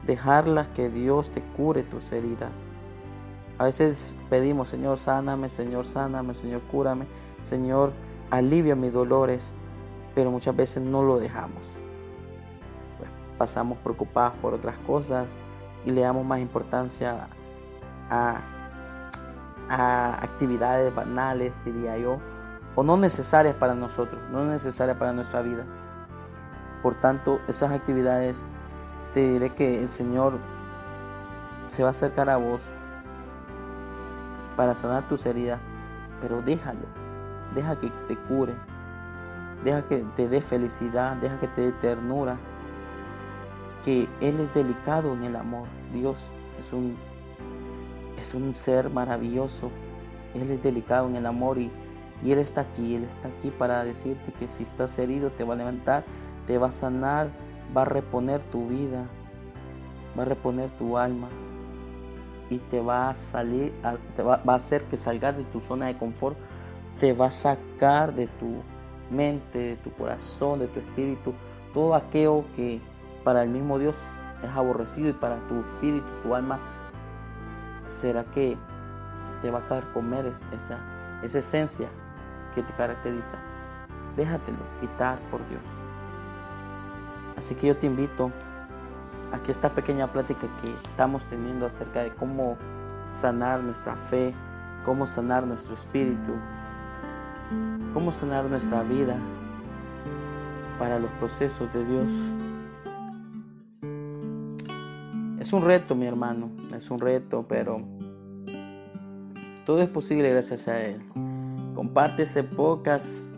dejarlas 0.06 0.68
que 0.70 0.90
Dios 0.90 1.30
te 1.30 1.42
cure 1.42 1.84
tus 1.84 2.12
heridas. 2.12 2.64
A 3.58 3.66
veces 3.66 4.18
pedimos, 4.30 4.70
Señor, 4.70 4.98
sáname, 4.98 5.50
Señor, 5.50 5.86
sáname, 5.86 6.34
Señor, 6.34 6.62
cúrame, 6.72 7.06
Señor, 7.44 7.94
alivia 8.32 8.76
mis 8.76 8.92
dolores, 8.92 9.54
pero 10.14 10.32
muchas 10.32 10.56
veces 10.56 10.84
no 10.84 11.04
lo 11.04 11.20
dejamos 11.20 11.64
pasamos 13.38 13.78
preocupados 13.80 14.34
por 14.42 14.54
otras 14.54 14.78
cosas 14.80 15.30
y 15.86 15.92
le 15.92 16.02
damos 16.02 16.26
más 16.26 16.40
importancia 16.40 17.28
a, 18.10 18.42
a 19.70 20.24
actividades 20.24 20.94
banales, 20.94 21.54
diría 21.64 21.98
yo, 21.98 22.20
o 22.76 22.84
no 22.84 22.98
necesarias 22.98 23.56
para 23.56 23.74
nosotros, 23.74 24.22
no 24.32 24.44
necesarias 24.46 24.98
para 24.98 25.14
nuestra 25.14 25.42
vida. 25.42 25.66
Por 26.82 26.96
tanto, 26.96 27.40
esas 27.48 27.72
actividades 27.72 28.46
te 29.14 29.22
diré 29.22 29.54
que 29.54 29.82
el 29.82 29.90
Señor 29.90 30.40
se 31.68 31.84
va 31.84 31.90
a 31.90 31.92
acercar 31.92 32.30
a 32.30 32.38
vos 32.38 32.62
para 34.56 34.76
sanar 34.76 35.08
tus 35.08 35.26
heridas, 35.26 35.60
pero 36.22 36.42
déjalo, 36.42 36.86
deja 37.54 37.78
que 37.78 37.90
te 38.08 38.18
cure, 38.18 38.54
deja 39.64 39.82
que 39.84 40.06
te 40.16 40.28
dé 40.28 40.42
felicidad, 40.42 41.16
deja 41.18 41.40
que 41.40 41.48
te 41.48 41.62
dé 41.62 41.72
ternura, 41.74 42.38
que 43.86 44.10
Él 44.20 44.40
es 44.40 44.52
delicado 44.54 45.14
en 45.14 45.24
el 45.24 45.36
amor. 45.36 45.68
Dios 45.94 46.18
es 46.60 46.74
un, 46.74 46.98
es 48.18 48.34
un 48.34 48.56
ser 48.56 48.90
maravilloso, 48.90 49.70
Él 50.34 50.50
es 50.50 50.64
delicado 50.64 51.08
en 51.08 51.16
el 51.16 51.28
amor 51.28 51.60
y, 51.60 51.72
y 52.24 52.32
Él 52.32 52.40
está 52.40 52.62
aquí, 52.62 52.96
Él 52.96 53.04
está 53.04 53.28
aquí 53.28 53.52
para 53.52 53.84
decirte 53.84 54.34
que 54.34 54.48
si 54.48 54.64
estás 54.64 54.98
herido 54.98 55.30
te 55.30 55.44
va 55.44 55.54
a 55.54 55.58
levantar, 55.58 56.04
te 56.48 56.58
va 56.58 56.68
a 56.68 56.72
sanar, 56.72 57.30
va 57.78 57.84
a 57.84 57.86
reponer 57.86 58.42
tu 58.44 58.68
vida, 58.68 59.06
va 60.18 60.24
a 60.24 60.26
reponer 60.26 60.72
tu 60.72 60.98
alma 60.98 61.30
y 62.50 62.58
te 62.58 62.82
va 62.82 63.10
a 63.10 63.14
salir, 63.14 63.72
te 64.16 64.24
va, 64.24 64.42
a 64.46 64.54
hacer 64.56 64.84
que 64.86 64.98
salgas 64.98 65.38
de 65.38 65.44
tu 65.46 65.60
zona 65.60 65.88
de 65.88 65.98
confort, 65.98 66.38
te 67.00 67.14
va 67.14 67.28
a 67.28 67.32
sacar 67.32 68.16
de 68.16 68.26
tu 68.28 68.56
mente, 69.12 69.60
de 69.60 69.76
tu 69.78 69.92
corazón, 69.92 70.60
de 70.60 70.68
tu 70.68 70.80
espíritu, 70.80 71.34
todo 71.74 71.94
aquello 71.94 72.46
que 72.56 72.82
para 73.26 73.44
el 73.44 73.50
mismo 73.50 73.78
Dios 73.80 74.00
es 74.42 74.50
aborrecido 74.52 75.10
y 75.10 75.14
para 75.14 75.36
tu 75.48 75.60
espíritu, 75.60 76.06
tu 76.24 76.36
alma, 76.36 76.60
será 77.86 78.24
que 78.24 78.56
te 79.42 79.52
va 79.52 79.60
a 79.60 79.82
comer 79.94 80.28
esa, 80.28 80.78
esa 81.24 81.40
esencia 81.40 81.90
que 82.54 82.62
te 82.62 82.72
caracteriza. 82.74 83.36
Déjatelo 84.16 84.60
quitar 84.80 85.20
por 85.32 85.46
Dios. 85.50 85.64
Así 87.36 87.56
que 87.56 87.68
yo 87.68 87.76
te 87.76 87.88
invito 87.88 88.32
a 89.34 89.40
que 89.40 89.52
esta 89.52 89.70
pequeña 89.70 90.08
plática 90.08 90.48
que 90.62 90.74
estamos 90.86 91.26
teniendo 91.26 91.66
acerca 91.66 92.04
de 92.04 92.14
cómo 92.14 92.58
sanar 93.10 93.62
nuestra 93.62 93.96
fe, 93.96 94.34
cómo 94.86 95.08
sanar 95.08 95.46
nuestro 95.48 95.74
espíritu, 95.74 96.34
cómo 97.92 98.12
sanar 98.12 98.46
nuestra 98.46 98.84
vida 98.84 99.16
para 100.78 101.00
los 101.00 101.10
procesos 101.14 101.74
de 101.74 101.84
Dios. 101.84 102.12
Es 105.46 105.54
un 105.54 105.62
reto, 105.62 105.94
mi 105.94 106.08
hermano, 106.08 106.50
es 106.76 106.90
un 106.90 107.00
reto, 107.00 107.46
pero 107.48 107.80
todo 109.64 109.80
es 109.84 109.90
posible 109.90 110.32
gracias 110.32 110.68
a 110.68 110.82
Él. 110.82 111.04
Compártese 111.76 112.44
pocas 112.44 113.30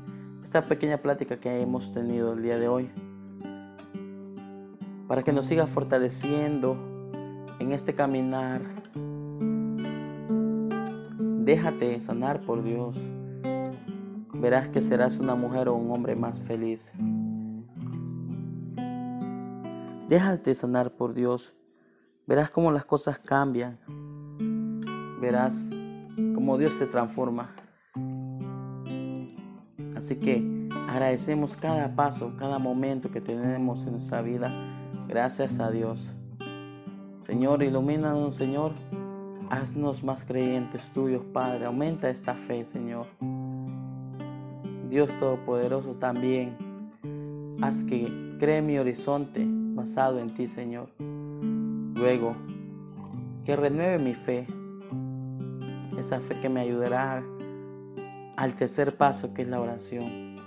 esta 0.41 0.63
pequeña 0.63 0.99
plática 0.99 1.37
que 1.37 1.59
hemos 1.59 1.91
tenido 1.91 2.31
el 2.31 2.43
día 2.43 2.57
de 2.57 2.69
hoy 2.69 2.89
para 5.09 5.21
que 5.21 5.33
nos 5.33 5.47
siga 5.47 5.67
fortaleciendo 5.67 6.77
en 7.59 7.73
este 7.73 7.93
caminar. 7.93 8.61
Déjate 11.43 11.99
sanar 11.99 12.39
por 12.39 12.63
Dios. 12.63 12.97
Verás 14.33 14.69
que 14.69 14.79
serás 14.79 15.17
una 15.17 15.35
mujer 15.35 15.67
o 15.67 15.75
un 15.75 15.91
hombre 15.91 16.15
más 16.15 16.39
feliz. 16.39 16.93
Déjate 20.07 20.55
sanar 20.55 20.91
por 20.95 21.13
Dios. 21.13 21.56
Verás 22.27 22.51
cómo 22.51 22.71
las 22.71 22.85
cosas 22.85 23.17
cambian. 23.17 23.79
Verás 25.19 25.69
cómo 26.35 26.57
Dios 26.57 26.77
te 26.77 26.85
transforma. 26.85 27.55
Así 29.95 30.17
que 30.17 30.69
agradecemos 30.87 31.57
cada 31.57 31.95
paso, 31.95 32.33
cada 32.37 32.59
momento 32.59 33.09
que 33.09 33.21
tenemos 33.21 33.83
en 33.85 33.93
nuestra 33.93 34.21
vida 34.21 34.51
Gracias 35.07 35.61
a 35.61 35.71
Dios. 35.71 36.13
Señor, 37.21 37.63
ilumínanos, 37.63 38.35
Señor. 38.35 38.73
Haznos 39.49 40.03
más 40.03 40.25
creyentes 40.25 40.91
tuyos, 40.91 41.23
Padre. 41.31 41.65
Aumenta 41.65 42.09
esta 42.09 42.33
fe, 42.33 42.65
Señor. 42.65 43.05
Dios 44.89 45.17
Todopoderoso 45.17 45.93
también. 45.93 46.57
Haz 47.61 47.85
que 47.85 48.35
cree 48.37 48.61
mi 48.61 48.77
horizonte 48.77 49.45
basado 49.47 50.19
en 50.19 50.33
ti, 50.33 50.45
Señor. 50.45 50.89
Luego, 51.97 52.35
que 53.43 53.55
renueve 53.55 53.97
mi 53.97 54.13
fe. 54.13 54.45
Esa 55.97 56.19
fe 56.19 56.39
que 56.39 56.47
me 56.47 56.59
ayudará 56.59 57.23
al 58.35 58.53
tercer 58.53 58.97
paso, 58.97 59.33
que 59.33 59.41
es 59.41 59.47
la 59.47 59.59
oración. 59.59 60.37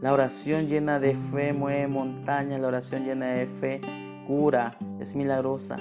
La 0.00 0.12
oración 0.12 0.68
llena 0.68 1.00
de 1.00 1.16
fe 1.16 1.52
mueve 1.52 1.88
montañas, 1.88 2.60
la 2.60 2.68
oración 2.68 3.04
llena 3.04 3.26
de 3.26 3.46
fe 3.46 3.80
cura, 4.28 4.78
es 5.00 5.16
milagrosa. 5.16 5.76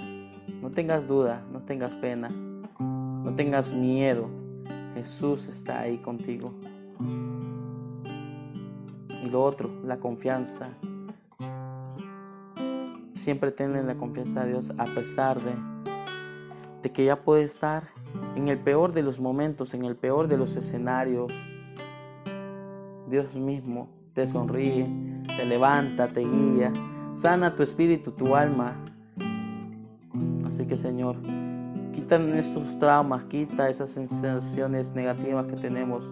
No 0.62 0.72
tengas 0.72 1.08
duda, 1.08 1.46
no 1.52 1.62
tengas 1.62 1.96
pena, 1.96 2.30
no 2.30 3.36
tengas 3.36 3.72
miedo. 3.72 4.30
Jesús 4.96 5.48
está 5.48 5.82
ahí 5.82 6.00
contigo. 6.00 6.54
Y 9.24 9.30
lo 9.30 9.44
otro, 9.44 9.70
la 9.84 9.98
confianza. 9.98 10.70
Siempre 13.24 13.52
ten 13.52 13.88
la 13.88 13.96
confianza 13.96 14.44
de 14.44 14.50
Dios 14.50 14.74
a 14.78 14.84
pesar 14.84 15.42
de, 15.42 15.54
de 16.82 16.92
que 16.92 17.06
ya 17.06 17.24
puede 17.24 17.44
estar 17.44 17.88
en 18.36 18.50
el 18.50 18.60
peor 18.60 18.92
de 18.92 19.02
los 19.02 19.18
momentos, 19.18 19.74
en 19.74 19.86
el 19.86 19.96
peor 19.96 20.28
de 20.28 20.36
los 20.36 20.58
escenarios. 20.58 21.32
Dios 23.10 23.34
mismo 23.34 23.88
te 24.12 24.28
sonríe, 24.28 24.90
te 25.38 25.46
levanta, 25.46 26.10
te 26.10 26.20
guía, 26.20 26.74
sana 27.14 27.56
tu 27.56 27.64
espíritu, 27.64 28.12
tu 28.12 28.36
alma. 28.36 28.76
Así 30.46 30.66
que 30.66 30.76
Señor, 30.76 31.16
quita 31.94 32.18
estos 32.18 32.78
traumas, 32.78 33.24
quita 33.24 33.70
esas 33.70 33.92
sensaciones 33.92 34.94
negativas 34.96 35.46
que 35.46 35.56
tenemos. 35.56 36.12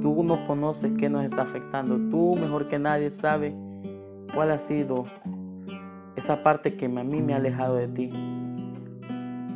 Tú 0.00 0.22
no 0.22 0.46
conoces 0.46 0.92
qué 0.96 1.10
nos 1.10 1.24
está 1.24 1.42
afectando. 1.42 1.96
Tú 2.08 2.36
mejor 2.36 2.68
que 2.68 2.78
nadie 2.78 3.10
sabe 3.10 3.52
cuál 4.34 4.50
ha 4.50 4.58
sido 4.58 5.04
esa 6.16 6.42
parte 6.42 6.76
que 6.76 6.86
a 6.86 6.88
mí 6.88 7.22
me 7.22 7.32
ha 7.32 7.36
alejado 7.36 7.76
de 7.76 7.88
ti. 7.88 8.10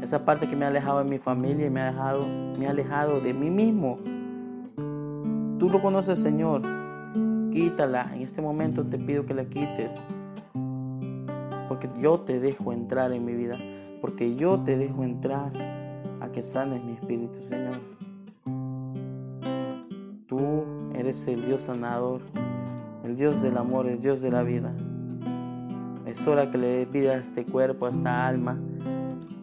Esa 0.01 0.25
parte 0.25 0.49
que 0.49 0.57
me 0.57 0.65
ha 0.65 0.69
alejado 0.69 0.99
de 0.99 1.05
mi 1.05 1.19
familia 1.19 1.67
y 1.67 1.71
me 1.71 1.81
ha, 1.81 1.93
dejado, 1.93 2.27
me 2.59 2.67
ha 2.67 2.71
alejado 2.71 3.21
de 3.21 3.35
mí 3.35 3.51
mismo. 3.51 3.99
Tú 5.59 5.69
lo 5.69 5.81
conoces, 5.81 6.19
Señor. 6.19 6.63
Quítala. 7.53 8.11
En 8.15 8.23
este 8.23 8.43
momento 8.43 8.85
te 8.85 8.99
pido 8.99 9.27
que 9.27 9.35
la 9.35 9.45
quites. 9.45 10.01
Porque 11.69 11.89
yo 12.01 12.21
te 12.21 12.41
dejo 12.41 12.73
entrar 12.73 13.13
en 13.13 13.25
mi 13.25 13.35
vida. 13.35 13.57
Porque 14.01 14.35
yo 14.35 14.59
te 14.59 14.77
dejo 14.77 15.05
entrar 15.05 15.53
a 16.21 16.29
que 16.33 16.43
sanes 16.43 16.83
mi 16.83 16.93
espíritu, 16.93 17.41
Señor. 17.41 17.79
Tú 20.27 20.65
eres 20.95 21.27
el 21.29 21.45
Dios 21.47 21.63
sanador, 21.63 22.23
el 23.13 23.19
Dios 23.19 23.43
del 23.43 23.59
amor, 23.59 23.87
el 23.89 24.01
Dios 24.01 24.23
de 24.23 24.31
la 24.31 24.43
vida. 24.43 24.73
Es 26.07 26.27
hora 26.27 26.51
que 26.51 26.57
le 26.57 26.87
vida 26.87 27.13
a 27.13 27.17
este 27.17 27.45
cuerpo, 27.45 27.85
a 27.85 27.91
esta 27.91 28.27
alma 28.27 28.59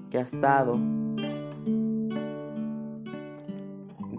que 0.10 0.18
ha 0.18 0.22
estado 0.22 0.74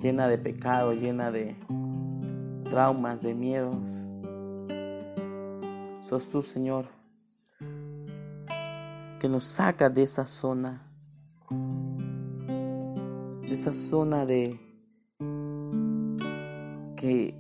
llena 0.01 0.29
de 0.29 0.39
pecado, 0.39 0.93
llena 0.93 1.33
de 1.33 1.57
traumas, 2.63 3.21
de 3.23 3.35
miedos. 3.35 3.91
Sos 6.03 6.29
tú, 6.29 6.43
Señor, 6.43 6.87
que 9.19 9.29
nos 9.29 9.43
saca 9.43 9.91
de 9.91 10.05
esa 10.05 10.27
zona, 10.27 10.81
de 13.43 13.51
esa 13.51 13.73
zona 13.73 14.25
de 14.25 14.61
que 16.95 17.40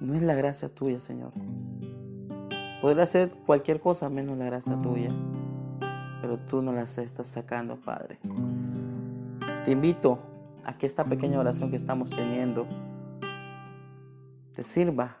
no 0.00 0.14
es 0.14 0.22
la 0.22 0.34
gracia 0.34 0.68
tuya, 0.68 0.98
Señor. 0.98 1.32
Podrá 2.80 3.02
hacer 3.02 3.30
cualquier 3.46 3.80
cosa 3.80 4.08
menos 4.08 4.38
la 4.38 4.46
gracia 4.46 4.80
tuya, 4.80 5.10
pero 6.22 6.38
tú 6.38 6.62
no 6.62 6.72
la 6.72 6.82
estás 6.82 7.26
sacando, 7.26 7.76
Padre. 7.76 8.18
Te 9.64 9.70
invito 9.70 10.18
a 10.64 10.78
que 10.78 10.86
esta 10.86 11.04
pequeña 11.04 11.38
oración 11.38 11.70
que 11.70 11.76
estamos 11.76 12.10
teniendo 12.10 12.66
te 14.54 14.62
sirva 14.62 15.18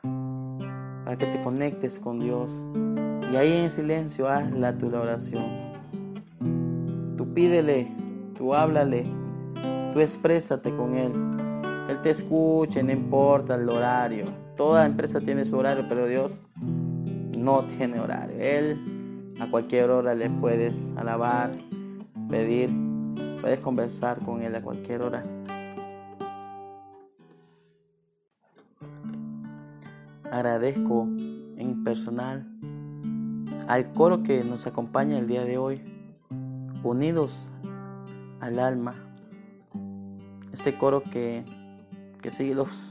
para 1.04 1.18
que 1.18 1.26
te 1.26 1.42
conectes 1.42 1.98
con 1.98 2.18
Dios. 2.18 2.50
Y 3.30 3.36
ahí 3.36 3.52
en 3.52 3.70
silencio 3.70 4.28
hazla 4.28 4.76
tu 4.78 4.86
oración. 4.86 5.44
Tú 7.16 7.34
pídele, 7.34 7.94
tú 8.36 8.54
háblale, 8.54 9.04
tú 9.92 10.00
exprésate 10.00 10.74
con 10.74 10.96
Él. 10.96 11.12
Él 11.90 12.00
te 12.00 12.10
escuche, 12.10 12.82
no 12.82 12.92
importa 12.92 13.56
el 13.56 13.68
horario. 13.68 14.39
Toda 14.60 14.84
empresa 14.84 15.22
tiene 15.22 15.46
su 15.46 15.56
horario, 15.56 15.86
pero 15.88 16.06
Dios 16.06 16.38
no 17.38 17.62
tiene 17.62 17.98
horario. 17.98 18.36
Él 18.38 19.32
A 19.40 19.50
cualquier 19.50 19.88
hora 19.88 20.14
le 20.14 20.28
puedes 20.28 20.92
alabar, 20.98 21.50
pedir, 22.28 22.68
puedes 23.40 23.58
conversar 23.60 24.22
con 24.22 24.42
Él 24.42 24.54
a 24.54 24.60
cualquier 24.60 25.00
hora. 25.00 25.24
Agradezco 30.30 31.08
en 31.56 31.82
personal 31.82 32.46
al 33.66 33.94
coro 33.94 34.22
que 34.22 34.44
nos 34.44 34.66
acompaña 34.66 35.18
el 35.18 35.26
día 35.26 35.42
de 35.46 35.56
hoy, 35.56 35.80
unidos 36.82 37.50
al 38.40 38.58
alma. 38.58 38.94
Ese 40.52 40.76
coro 40.76 41.02
que, 41.02 41.46
que 42.20 42.30
sigue 42.30 42.54
los, 42.54 42.89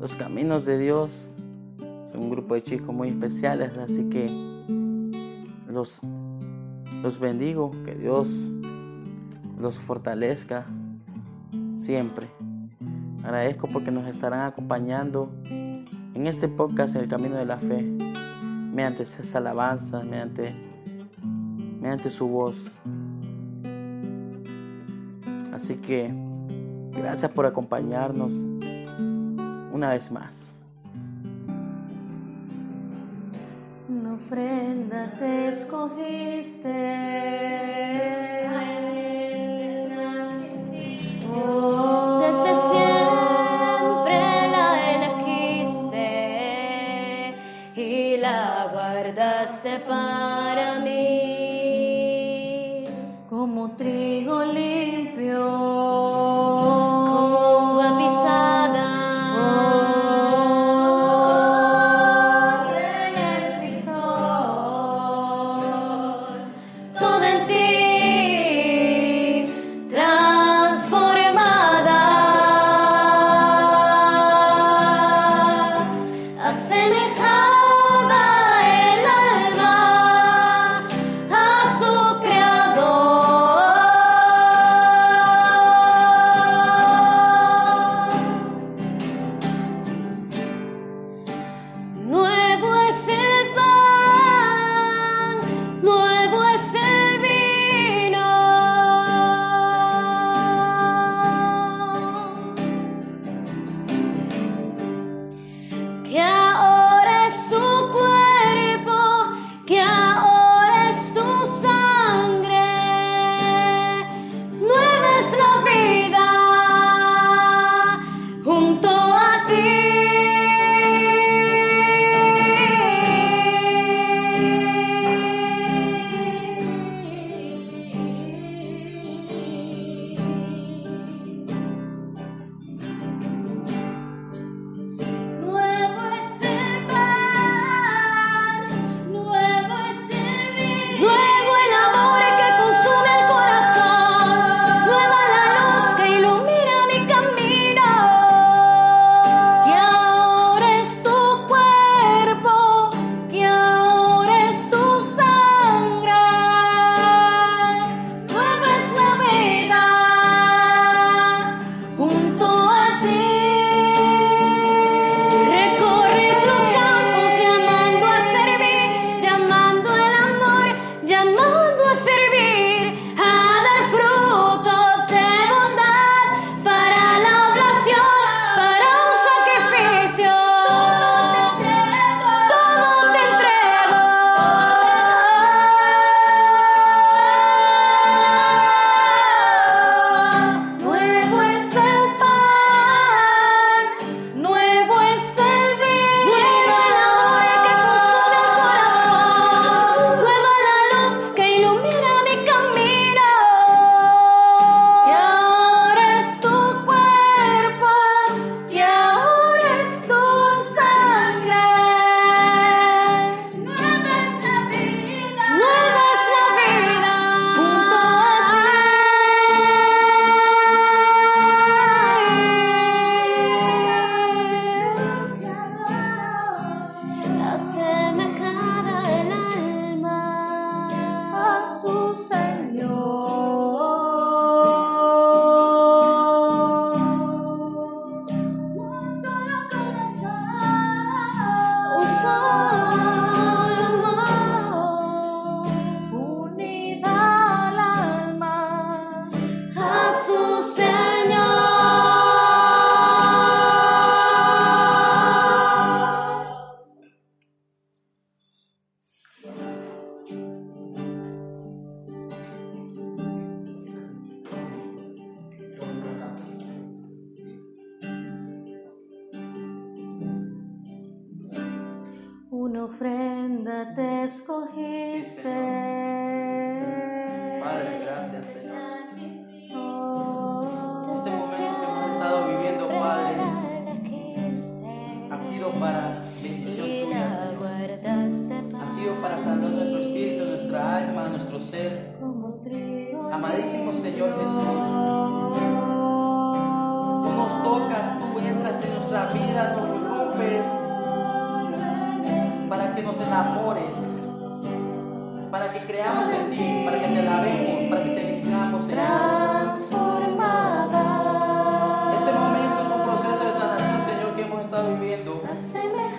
los 0.00 0.16
caminos 0.16 0.64
de 0.64 0.78
Dios. 0.78 1.30
Son 2.10 2.22
un 2.22 2.30
grupo 2.30 2.54
de 2.54 2.62
chicos 2.62 2.94
muy 2.94 3.08
especiales, 3.08 3.76
así 3.78 4.04
que 4.08 4.30
los, 5.68 6.00
los 7.02 7.18
bendigo, 7.18 7.72
que 7.84 7.94
Dios 7.94 8.28
los 9.58 9.78
fortalezca 9.78 10.66
siempre. 11.76 12.28
Agradezco 13.22 13.68
porque 13.72 13.90
nos 13.90 14.06
estarán 14.06 14.46
acompañando 14.46 15.32
en 15.44 16.26
este 16.26 16.48
podcast 16.48 16.94
El 16.96 17.08
Camino 17.08 17.36
de 17.36 17.46
la 17.46 17.56
Fe, 17.56 17.82
mediante 17.82 19.02
esas 19.02 19.34
alabanzas, 19.34 20.04
mediante, 20.04 20.54
mediante 21.80 22.10
su 22.10 22.28
voz. 22.28 22.70
Así 25.52 25.76
que 25.76 26.12
gracias 26.92 27.32
por 27.32 27.46
acompañarnos 27.46 28.34
una 29.74 29.90
vez 29.90 30.10
más. 30.12 30.62
Una 33.88 34.14
ofrenda 34.14 35.12
te 35.18 35.48
escogiste. 35.48 36.70
Oh, 41.36 42.20
desde 42.20 42.52
siempre 42.70 44.16
la 44.54 44.68
elegiste 44.94 46.08
y 47.74 48.16
la 48.18 48.68
guardaste 48.72 49.80
para 49.80 50.43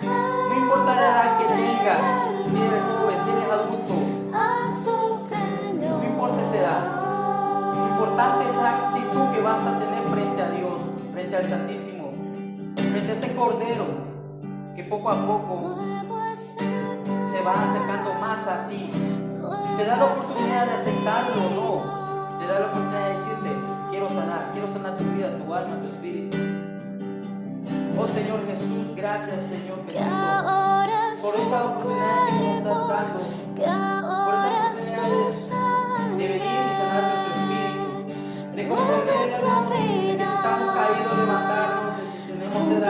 No 0.02 0.54
importa 0.56 0.94
la 0.94 1.00
edad 1.00 1.38
que 1.38 1.44
tengas, 1.44 2.00
si 2.50 2.62
eres 2.62 2.82
joven, 2.82 3.18
si 3.24 3.30
eres 3.30 3.50
adulto, 3.50 3.94
no 5.74 6.04
importa 6.04 6.42
esa 6.42 6.56
edad. 6.56 6.82
Lo 7.74 7.88
importante 7.88 8.44
es 8.46 8.52
esa 8.52 8.88
actitud 8.88 9.30
que 9.34 9.42
vas 9.42 9.62
a 9.66 9.78
tener 9.78 10.02
frente 10.04 10.42
a 10.42 10.50
Dios, 10.50 10.82
frente 11.12 11.36
al 11.36 11.44
Santísimo, 11.44 12.10
frente 12.76 13.10
a 13.10 13.14
ese 13.14 13.34
Cordero 13.34 13.84
que 14.74 14.84
poco 14.84 15.10
a 15.10 15.26
poco 15.26 15.76
se 17.30 17.42
va 17.42 17.64
acercando 17.64 18.14
más 18.14 18.46
a 18.46 18.68
ti. 18.68 18.90
Te 19.76 19.84
da 19.84 19.96
la 19.96 20.04
oportunidad 20.06 20.66
de 20.66 20.72
aceptarlo 20.72 21.46
o 21.46 21.50
no. 21.50 22.38
Te 22.38 22.46
da 22.46 22.60
la 22.60 22.66
oportunidad 22.66 23.04
de 23.04 23.10
decirte, 23.10 23.50
quiero 23.90 24.08
sanar, 24.08 24.50
quiero 24.52 24.68
sanar 24.68 24.96
tu 24.96 25.04
vida, 25.04 25.36
tu 25.36 25.52
alma, 25.52 25.80
tu 25.80 25.88
espíritu. 25.88 26.55
Oh 27.98 28.06
Señor 28.06 28.46
Jesús, 28.46 28.94
gracias 28.94 29.40
Señor 29.48 29.78
que 29.86 29.92
bendito, 29.92 31.22
por 31.22 31.34
esta 31.34 31.64
oportunidad 31.64 32.26
que 32.26 32.32
nos 32.44 32.58
estás 32.58 32.88
dando. 32.88 33.20
que 33.56 33.64
ahora 33.64 34.74
su 34.74 36.18
de 36.18 36.28
venir 36.28 36.42
y 36.42 36.76
sanar 36.76 37.02
nuestro 37.08 37.32
espíritu, 37.40 37.86
de 38.54 38.68
comprender 38.68 39.16
de 39.16 40.16
que 40.18 40.24
si 40.24 40.30
estamos 40.30 40.76
caídos, 40.76 41.16
levantarnos, 41.16 41.96
de 41.96 42.04
si 42.06 42.18
tenemos 42.32 42.62
sed, 42.68 42.80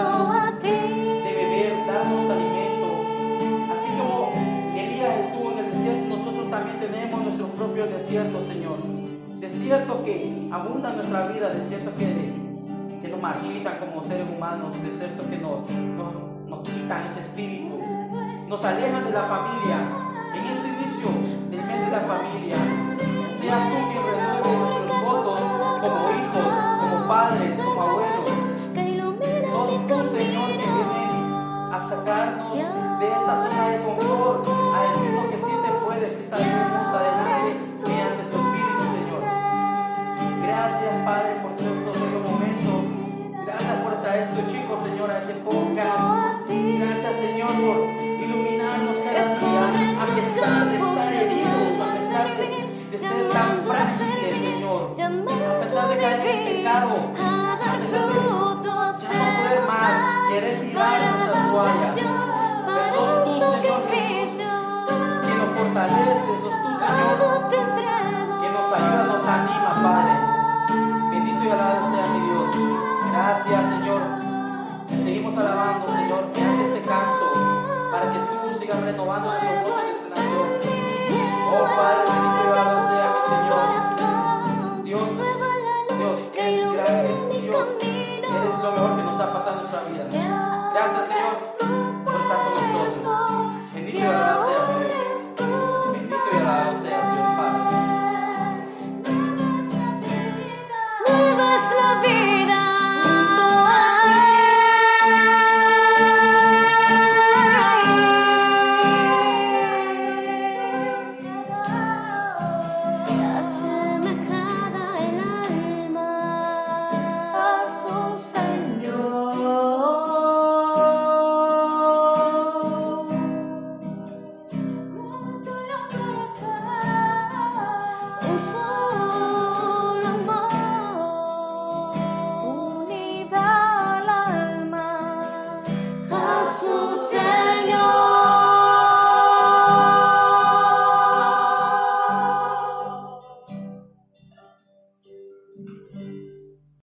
de 1.23 1.33
beber, 1.39 1.87
darnos 1.87 2.31
alimento. 2.31 2.89
Así 3.73 3.89
como 3.97 4.33
Elías 4.75 5.21
estuvo 5.21 5.53
en 5.53 5.59
el 5.59 5.71
desierto, 5.71 6.17
nosotros 6.17 6.51
también 6.51 6.81
tenemos 6.81 7.23
nuestro 7.23 7.47
propio 7.53 7.87
desierto, 7.87 8.45
Señor. 8.45 8.79
Desierto 9.39 10.03
que 10.05 10.49
abunda 10.51 10.91
en 10.91 10.97
nuestra 10.97 11.29
vida, 11.29 11.51
desierto 11.51 11.95
que, 11.95 12.36
que 13.01 13.09
nos 13.09 13.21
marchitan 13.21 13.79
como 13.79 14.03
seres 14.05 14.29
humanos, 14.31 14.75
desierto 14.83 15.29
que 15.29 15.39
nos, 15.39 15.69
nos, 15.71 16.49
nos 16.49 16.69
quitan 16.69 17.07
ese 17.07 17.21
espíritu, 17.21 17.81
nos 18.49 18.65
alejan 18.65 19.05
de 19.05 19.11
la 19.11 19.25
familia. 19.25 20.06